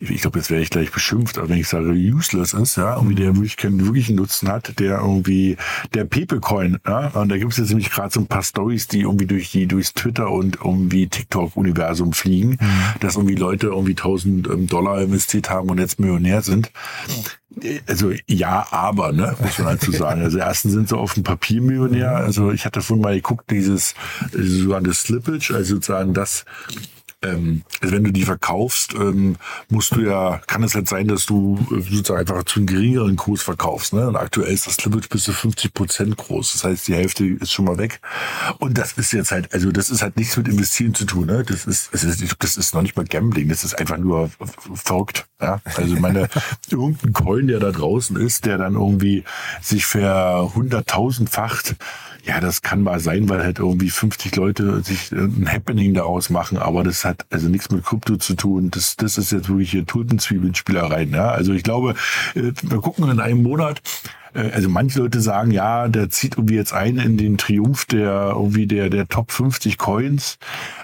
[0.00, 3.16] ich glaube, jetzt werde ich gleich beschimpft, aber wenn ich sage useless ist, ja, irgendwie
[3.16, 5.56] der wirklich keinen wirklichen Nutzen hat, der irgendwie
[5.92, 9.00] der Pepe-Coin, ja, und da gibt es jetzt nämlich gerade so ein paar Stories, die
[9.00, 12.58] irgendwie durch die durchs Twitter und irgendwie TikTok-Universum fliegen,
[13.00, 16.70] dass irgendwie Leute irgendwie 1000 ähm, Dollar investiert haben und jetzt Millionär sind.
[17.86, 20.22] Also ja, aber, ne, muss man dazu sagen.
[20.22, 22.16] Also erstens sind sie auf dem Papier Millionär.
[22.16, 23.94] Also ich hatte vorhin mal geguckt, dieses
[24.32, 26.44] sogenannte Slippage, also sozusagen das,
[27.22, 29.36] ähm, also wenn du die verkaufst, ähm,
[29.68, 33.16] musst du ja, kann es halt sein, dass du äh, sozusagen einfach zu einem geringeren
[33.16, 33.92] Kurs verkaufst.
[33.92, 34.06] Ne?
[34.06, 36.52] Und aktuell ist das Slippage bis zu 50 Prozent groß.
[36.52, 38.00] Das heißt, die Hälfte ist schon mal weg.
[38.58, 41.26] Und das ist jetzt halt, also das ist halt nichts mit Investieren zu tun.
[41.26, 41.42] Ne?
[41.44, 43.48] Das ist, das ist, das ist noch nicht mal Gambling.
[43.48, 44.30] Das ist einfach nur
[44.74, 45.26] verrückt.
[45.40, 45.60] Ja?
[45.74, 46.28] Also meine,
[46.70, 49.24] irgendein Coin, der da draußen ist, der dann irgendwie
[49.60, 51.74] sich ver hunderttausendfacht
[52.24, 56.58] ja, das kann mal sein, weil halt irgendwie 50 Leute sich ein Happening daraus machen,
[56.58, 58.70] aber das hat also nichts mit Krypto zu tun.
[58.70, 61.04] Das, das ist jetzt wirklich hier Tulpenzwiebelspielerei.
[61.04, 61.30] Ja?
[61.30, 61.94] Also ich glaube,
[62.34, 63.80] äh, wir gucken in einem Monat,
[64.34, 68.32] äh, also manche Leute sagen, ja, der zieht irgendwie jetzt ein in den Triumph der
[68.34, 70.38] irgendwie der der Top 50 Coins.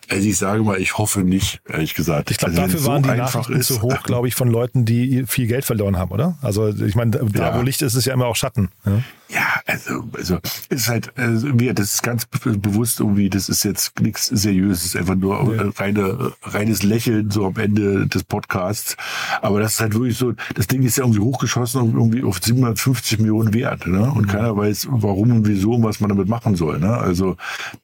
[0.08, 2.30] Also ich sage mal, ich hoffe nicht, ehrlich gesagt.
[2.30, 5.24] Ich glaube, also, dafür wenn's waren die Nachrichten zu hoch, glaube ich, von Leuten, die
[5.26, 6.38] viel Geld verloren haben, oder?
[6.42, 7.20] Also ich meine, da
[7.50, 7.58] Ja.
[7.58, 8.70] wo Licht ist, ist ja immer auch Schatten.
[8.84, 9.02] Ja?
[9.28, 13.64] Ja, also, also ist halt, also, wir, das ist ganz be- bewusst irgendwie, das ist
[13.64, 18.96] jetzt nichts Seriöses, einfach nur äh, reine, reines Lächeln so am Ende des Podcasts.
[19.40, 22.38] Aber das ist halt wirklich so, das Ding ist ja irgendwie hochgeschossen und irgendwie auf
[22.42, 24.10] 750 Millionen wert, ne?
[24.12, 26.96] Und keiner weiß, warum und wieso und was man damit machen soll, ne?
[26.96, 27.36] Also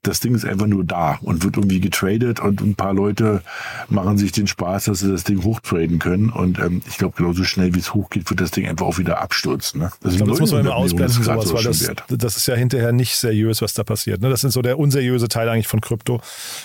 [0.02, 3.42] das Ding ist einfach nur da und wird irgendwie getradet und ein paar Leute
[3.88, 6.28] machen sich den Spaß, dass sie das Ding hochtraden können.
[6.30, 9.20] Und ähm, ich glaube, genauso schnell wie es hochgeht, wird das Ding einfach auch wieder
[9.22, 9.80] abstürzen.
[9.80, 9.90] Ne?
[10.04, 12.46] Ich glaube, das muss man immer 900 Millionen ist ausblenden, sowas, weil das, das ist
[12.46, 14.20] ja hinterher nicht seriös, was da passiert.
[14.20, 14.30] Ne?
[14.30, 16.20] Das ist so der unseriöse Teil eigentlich von Krypto.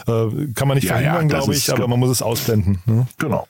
[0.07, 2.79] Äh, kann man nicht Ja, ja, verhindern, das glaube ich, aber man muss es ausblenden.
[2.85, 3.07] Ne?
[3.17, 3.47] Genau.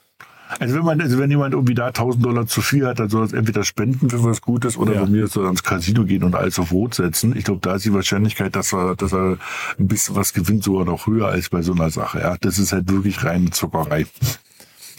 [0.60, 3.24] Also wenn man, also wenn jemand irgendwie da 1000 Dollar zu viel hat, dann soll
[3.24, 5.02] er es entweder spenden für was Gutes oder Ja.
[5.04, 7.36] bei mir soll er ans Casino gehen und alles auf Rot setzen.
[7.36, 9.38] Ich glaube, da ist die Wahrscheinlichkeit, dass er, dass er
[9.80, 12.20] ein bisschen was gewinnt, sogar noch höher als bei so einer Sache.
[12.20, 14.06] Ja, das ist halt wirklich reine Zuckerei.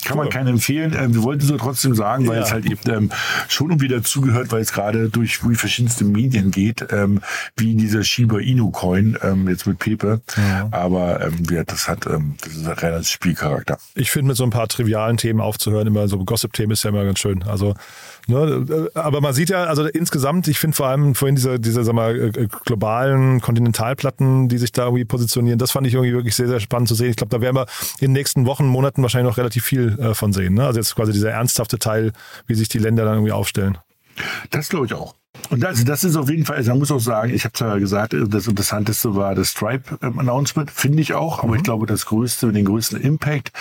[0.06, 0.32] Kann man Cool.
[0.32, 0.96] keinen empfehlen.
[0.98, 2.42] Ähm, wir wollten so trotzdem sagen, weil Ja.
[2.44, 3.10] es halt eben ähm,
[3.48, 7.20] schon irgendwie dazugehört, weil es gerade durch verschiedenste Medien geht, ähm,
[7.56, 10.20] wie dieser Shiba Inu Coin ähm, jetzt mit Pepe.
[10.70, 13.78] Aber ähm, ja, das hat, ähm, das ist ein reiner Spielcharakter.
[13.94, 17.04] Ich finde, mit so ein paar trivialen Themen aufzuhören, immer so Gossip-Themen ist ja immer
[17.04, 17.42] ganz schön.
[17.44, 17.74] Also,
[18.26, 21.82] ne, äh, aber man sieht ja, also insgesamt, ich finde vor allem vorhin diese, diese
[21.84, 26.12] sag mal, äh, äh, globalen Kontinentalplatten, die sich da irgendwie positionieren, das fand ich irgendwie
[26.12, 27.10] wirklich sehr, sehr spannend zu sehen.
[27.10, 27.66] Ich glaube, da werden wir
[28.00, 30.54] in den nächsten Wochen, Monaten wahrscheinlich noch relativ viel äh, von sehen.
[30.54, 30.66] Ne?
[30.66, 32.12] Also jetzt quasi dieser ernsthafte Teil,
[32.46, 33.78] wie sich die Länder dann irgendwie aufstellen.
[34.50, 35.14] Das glaube ich auch.
[35.50, 37.78] Und das, das ist auf jeden Fall, also man muss auch sagen, ich habe zwar
[37.78, 42.64] gesagt, das Interessanteste war das Stripe-Announcement, finde ich auch, aber ich glaube, das größte, den
[42.64, 43.52] größten Impact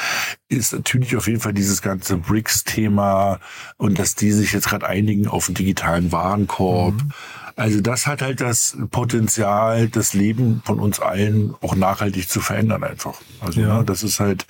[0.47, 3.39] ist natürlich auf jeden Fall dieses ganze BRICS-Thema
[3.77, 6.95] und dass die sich jetzt gerade einigen auf einen digitalen Warenkorb.
[7.57, 12.83] Also das hat halt das Potenzial, das Leben von uns allen auch nachhaltig zu verändern
[12.83, 13.15] einfach.
[13.41, 13.79] Also Ja.
[13.79, 14.45] ne, das ist halt,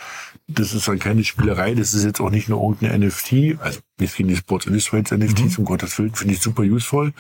[0.47, 4.15] das ist dann keine Spielerei, das ist jetzt auch nicht nur irgendein NFT, also nicht
[4.15, 7.13] gegen die Sports Illustrated NFTs, um Gottes Willen, finde ich super useful.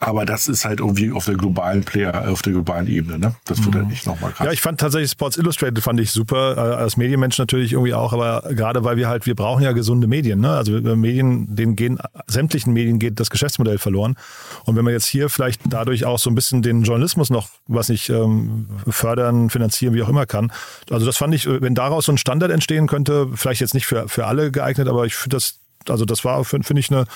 [0.00, 3.36] Aber das ist halt irgendwie auf der globalen Player, auf der globalen Ebene, ne?
[3.44, 4.46] Das wird halt nicht nochmal krass.
[4.46, 8.12] Ja, ich fand tatsächlich Sports Illustrated fand ich super, äh, als Medienmensch natürlich irgendwie auch,
[8.12, 10.50] aber gerade weil wir halt, wir brauchen ja gesunde Medien, ne?
[10.50, 14.16] Also äh, Medien, denen gehen, sämtlichen Medien geht das Geschäftsmodell verloren.
[14.64, 17.88] Und wenn man jetzt hier vielleicht dadurch auch so ein bisschen den Journalismus noch, was
[17.88, 20.52] nicht, ähm, fördern, finanzieren, wie auch immer kann.
[20.90, 23.86] Also das fand ich, äh, wenn daraus so ein Standard entstehen könnte, vielleicht jetzt nicht
[23.86, 27.06] für, für alle geeignet, aber ich finde das, also das war, finde find ich, eine,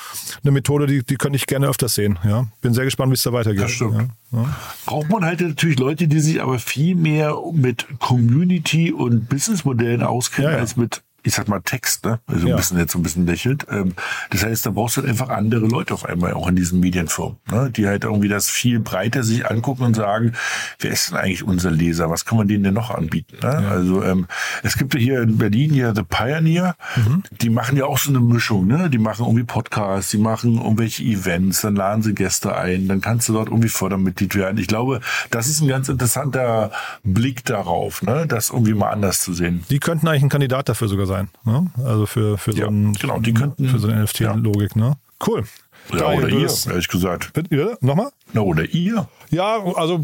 [0.42, 2.18] eine Methode, die, die könnte ich gerne öfters sehen.
[2.24, 2.46] Ja?
[2.60, 3.62] Bin sehr gespannt, wie es da weitergeht.
[3.62, 3.94] Das stimmt.
[3.94, 4.08] Ja?
[4.32, 4.56] Ja.
[4.86, 10.54] Braucht man halt natürlich Leute, die sich aber viel mehr mit Community und Businessmodellen auskennen,
[10.54, 12.20] als mit ich sag mal, Text, ne?
[12.26, 12.54] Also Ja.
[12.54, 13.66] ein bisschen jetzt so ein bisschen lächelt.
[13.70, 13.94] Ähm,
[14.30, 17.36] das heißt, da brauchst du halt einfach andere Leute auf einmal auch in diesen Medienfirmen,
[17.50, 17.70] ne?
[17.70, 20.32] die halt irgendwie das viel breiter sich angucken und sagen,
[20.78, 22.08] wer ist denn eigentlich unser Leser?
[22.10, 23.36] Was kann man denen denn noch anbieten?
[23.42, 23.48] Ne?
[23.68, 24.26] Also ähm,
[24.62, 27.22] es gibt ja hier in Berlin hier The Pioneer, Mhm.
[27.42, 28.88] die machen ja auch so eine Mischung, ne?
[28.88, 33.28] Die machen irgendwie Podcasts, die machen irgendwelche Events, dann laden sie Gäste ein, dann kannst
[33.28, 34.58] du dort irgendwie Fördermitglied werden.
[34.58, 35.00] Ich glaube,
[35.30, 36.70] das ist ein ganz interessanter
[37.02, 38.26] Blick darauf, ne?
[38.28, 39.64] Das irgendwie mal anders zu sehen.
[39.70, 41.15] Die könnten eigentlich ein Kandidat dafür sogar sein.
[41.44, 41.66] Ne?
[41.84, 44.76] Also für, für so Ja, ein, genau, die könnten- für so eine NFT-Logik.
[44.76, 44.96] Ne?
[45.26, 45.44] Cool.
[45.92, 47.32] Ja, oder ihr, ehrlich gesagt.
[47.32, 48.10] Bitte, Nochmal?
[48.32, 49.08] Na, oder ihr.
[49.30, 50.02] Ja, also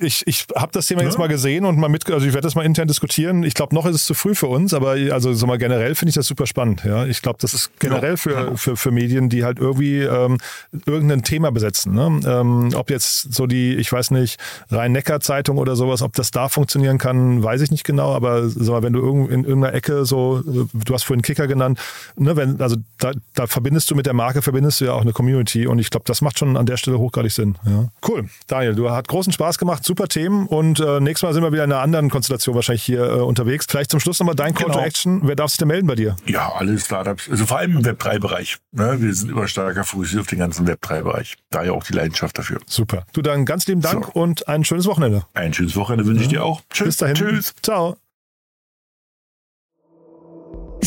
[0.00, 2.54] ich, ich habe das Thema jetzt mal gesehen und mal mit, also ich werde das
[2.54, 3.44] mal intern diskutieren.
[3.44, 6.10] Ich glaube, noch ist es zu früh für uns, aber also so mal generell finde
[6.10, 6.82] ich das super spannend.
[6.84, 10.38] Ja, ich glaube, das ist generell Ja, für, für, für Medien, die halt irgendwie ähm,
[10.86, 11.94] irgendein Thema besetzen.
[11.94, 12.20] Ne?
[12.26, 16.98] Ähm, ob jetzt so die, ich weiß nicht, Rhein-Neckar-Zeitung oder sowas, ob das da funktionieren
[16.98, 18.12] kann, weiß ich nicht genau.
[18.12, 21.46] Aber sag mal, wenn du irgend, in irgendeiner Ecke so, äh, du hast vorhin Kicker
[21.46, 21.78] genannt,
[22.16, 25.12] ne, wenn, also da, da verbindest du mit der Marke, verbindest du ja auch eine
[25.24, 27.56] Community und ich glaube, das macht schon an der Stelle hochgradig Sinn.
[27.64, 27.88] Ja.
[28.06, 28.28] Cool.
[28.46, 31.64] Daniel, du hast großen Spaß gemacht, super Themen und äh, nächstes Mal sind wir wieder
[31.64, 33.66] in einer anderen Konstellation wahrscheinlich hier äh, unterwegs.
[33.68, 34.78] Vielleicht zum Schluss nochmal dein Call Genau.
[34.78, 35.20] to Action.
[35.24, 36.16] Wer darf sich denn melden bei dir?
[36.26, 38.58] Ja, alle Startups, also vor allem im Web3-Bereich.
[38.72, 38.96] Ne?
[39.00, 41.36] Wir sind immer stärker fokussiert auf den ganzen Web3-Bereich.
[41.50, 42.60] Daher auch die Leidenschaft dafür.
[42.66, 43.06] Super.
[43.12, 44.20] Du dann ganz lieben Dank So.
[44.20, 45.24] und ein schönes Wochenende.
[45.34, 46.60] Ein schönes Wochenende wünsche ich dir auch.
[46.70, 46.86] Tschüss.
[46.88, 47.14] Bis dahin.
[47.16, 47.54] Tschüss.
[47.62, 47.96] Ciao.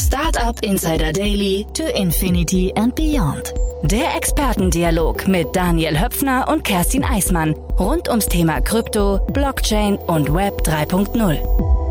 [0.08, 3.54] Startup Insider Daily to Infinity and Beyond.
[3.84, 10.62] Der Expertendialog mit Daniel Höpfner und Kerstin Eismann rund ums Thema Krypto, Blockchain und Web
[10.62, 11.87] 3.0.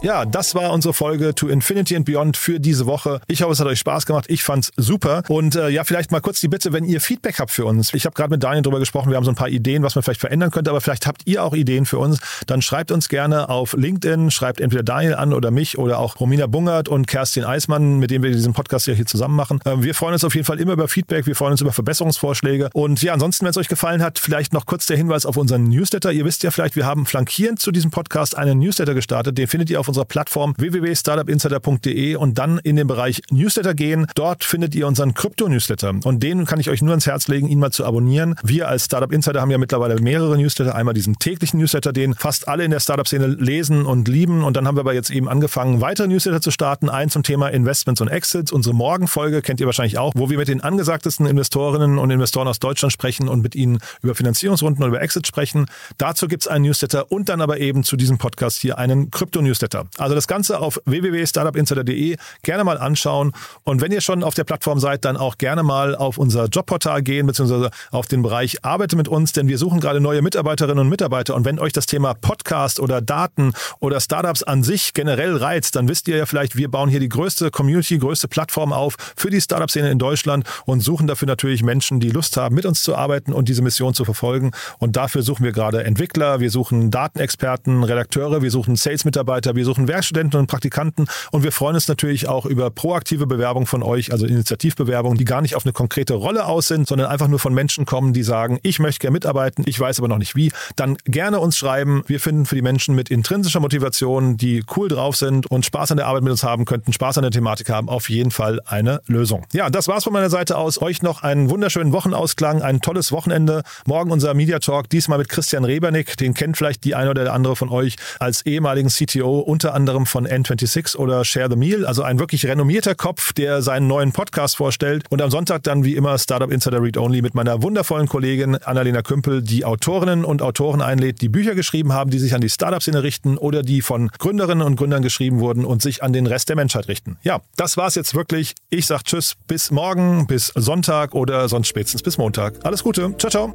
[0.00, 3.20] Ja, das war unsere Folge To Infinity and Beyond für diese Woche.
[3.26, 4.26] Ich hoffe, es hat euch Spaß gemacht.
[4.28, 5.24] Ich fand's super.
[5.26, 7.92] Und äh, ja, vielleicht mal kurz die Bitte, wenn ihr Feedback habt für uns.
[7.92, 9.10] Ich habe gerade mit Daniel drüber gesprochen.
[9.10, 10.70] Wir haben so ein paar Ideen, was man vielleicht verändern könnte.
[10.70, 12.20] Aber vielleicht habt ihr auch Ideen für uns.
[12.46, 14.30] Dann schreibt uns gerne auf LinkedIn.
[14.30, 18.22] Schreibt entweder Daniel an oder mich oder auch Romina Bungert und Kerstin Eismann, mit denen
[18.22, 19.58] wir diesen Podcast ja hier zusammen machen.
[19.64, 21.26] Ähm, wir freuen uns auf jeden Fall immer über Feedback.
[21.26, 22.70] Wir freuen uns über Verbesserungsvorschläge.
[22.72, 25.64] Und ja, ansonsten, wenn es euch gefallen hat, vielleicht noch kurz der Hinweis auf unseren
[25.64, 26.12] Newsletter.
[26.12, 29.36] Ihr wisst ja vielleicht, wir haben flankierend zu diesem Podcast einen Newsletter gestartet.
[29.36, 34.06] Den findet ihr auf unserer Plattform www.startupinsider.de und dann in den Bereich Newsletter gehen.
[34.14, 35.94] Dort findet ihr unseren Krypto-Newsletter.
[36.04, 38.34] Und den kann ich euch nur ans Herz legen, ihn mal zu abonnieren.
[38.42, 40.74] Wir als Startup Insider haben ja mittlerweile mehrere Newsletter.
[40.74, 44.44] Einmal diesen täglichen Newsletter, den fast alle in der Startup-Szene lesen und lieben.
[44.44, 46.88] Und dann haben wir aber jetzt eben angefangen, weitere Newsletter zu starten.
[46.88, 48.52] Ein zum Thema Investments und Exits.
[48.52, 52.58] Unsere Morgenfolge kennt ihr wahrscheinlich auch, wo wir mit den angesagtesten Investorinnen und Investoren aus
[52.58, 55.66] Deutschland sprechen und mit ihnen über Finanzierungsrunden und über Exits sprechen.
[55.96, 59.77] Dazu gibt es einen Newsletter und dann aber eben zu diesem Podcast hier einen Krypto-Newsletter.
[59.98, 63.32] Also das Ganze auf www.startupinsider.de gerne mal anschauen.
[63.64, 67.02] Und wenn ihr schon auf der Plattform seid, dann auch gerne mal auf unser Jobportal
[67.02, 70.88] gehen, beziehungsweise auf den Bereich Arbeite mit uns, denn wir suchen gerade neue Mitarbeiterinnen und
[70.88, 71.34] Mitarbeiter.
[71.34, 75.88] Und wenn euch das Thema Podcast oder Daten oder Startups an sich generell reizt, dann
[75.88, 79.40] wisst ihr ja vielleicht, wir bauen hier die größte Community, größte Plattform auf für die
[79.40, 83.32] Startup-Szene in Deutschland und suchen dafür natürlich Menschen, die Lust haben, mit uns zu arbeiten
[83.32, 84.52] und diese Mission zu verfolgen.
[84.78, 89.88] Und dafür suchen wir gerade Entwickler, wir suchen Datenexperten, Redakteure, wir suchen Sales-Mitarbeiter, wir suchen
[89.88, 94.26] Werkstudenten und Praktikanten und wir freuen uns natürlich auch über proaktive Bewerbung von euch, also
[94.26, 97.84] Initiativbewerbungen, die gar nicht auf eine konkrete Rolle aus sind, sondern einfach nur von Menschen
[97.84, 100.52] kommen, die sagen, ich möchte gerne mitarbeiten, ich weiß aber noch nicht wie.
[100.76, 102.02] Dann gerne uns schreiben.
[102.06, 105.98] Wir finden für die Menschen mit intrinsischer Motivation, die cool drauf sind und Spaß an
[105.98, 109.02] der Arbeit mit uns haben könnten, Spaß an der Thematik haben, auf jeden Fall eine
[109.06, 109.44] Lösung.
[109.52, 110.80] Ja, das war's von meiner Seite aus.
[110.80, 113.62] Euch noch einen wunderschönen Wochenausklang, ein tolles Wochenende.
[113.86, 116.16] Morgen unser Media Talk, diesmal mit Christian Rebernick.
[116.16, 120.06] Den kennt vielleicht die eine oder der andere von euch als ehemaligen CTO, unter anderem
[120.06, 121.84] von N26 oder Share the Meal.
[121.84, 125.02] Also ein wirklich renommierter Kopf, der seinen neuen Podcast vorstellt.
[125.10, 129.02] Und am Sonntag dann wie immer Startup Insider Read Only mit meiner wundervollen Kollegin Annalena
[129.02, 133.02] Kümpel, die Autorinnen und Autoren einlädt, die Bücher geschrieben haben, die sich an die Startup-Szene
[133.02, 136.54] richten oder die von Gründerinnen und Gründern geschrieben wurden und sich an den Rest der
[136.54, 137.16] Menschheit richten.
[137.24, 138.54] Ja, das war's jetzt wirklich.
[138.70, 142.54] Ich sag Tschüss, bis morgen, bis Sonntag oder sonst spätestens bis Montag.
[142.62, 143.12] Alles Gute.
[143.18, 143.54] Ciao, ciao.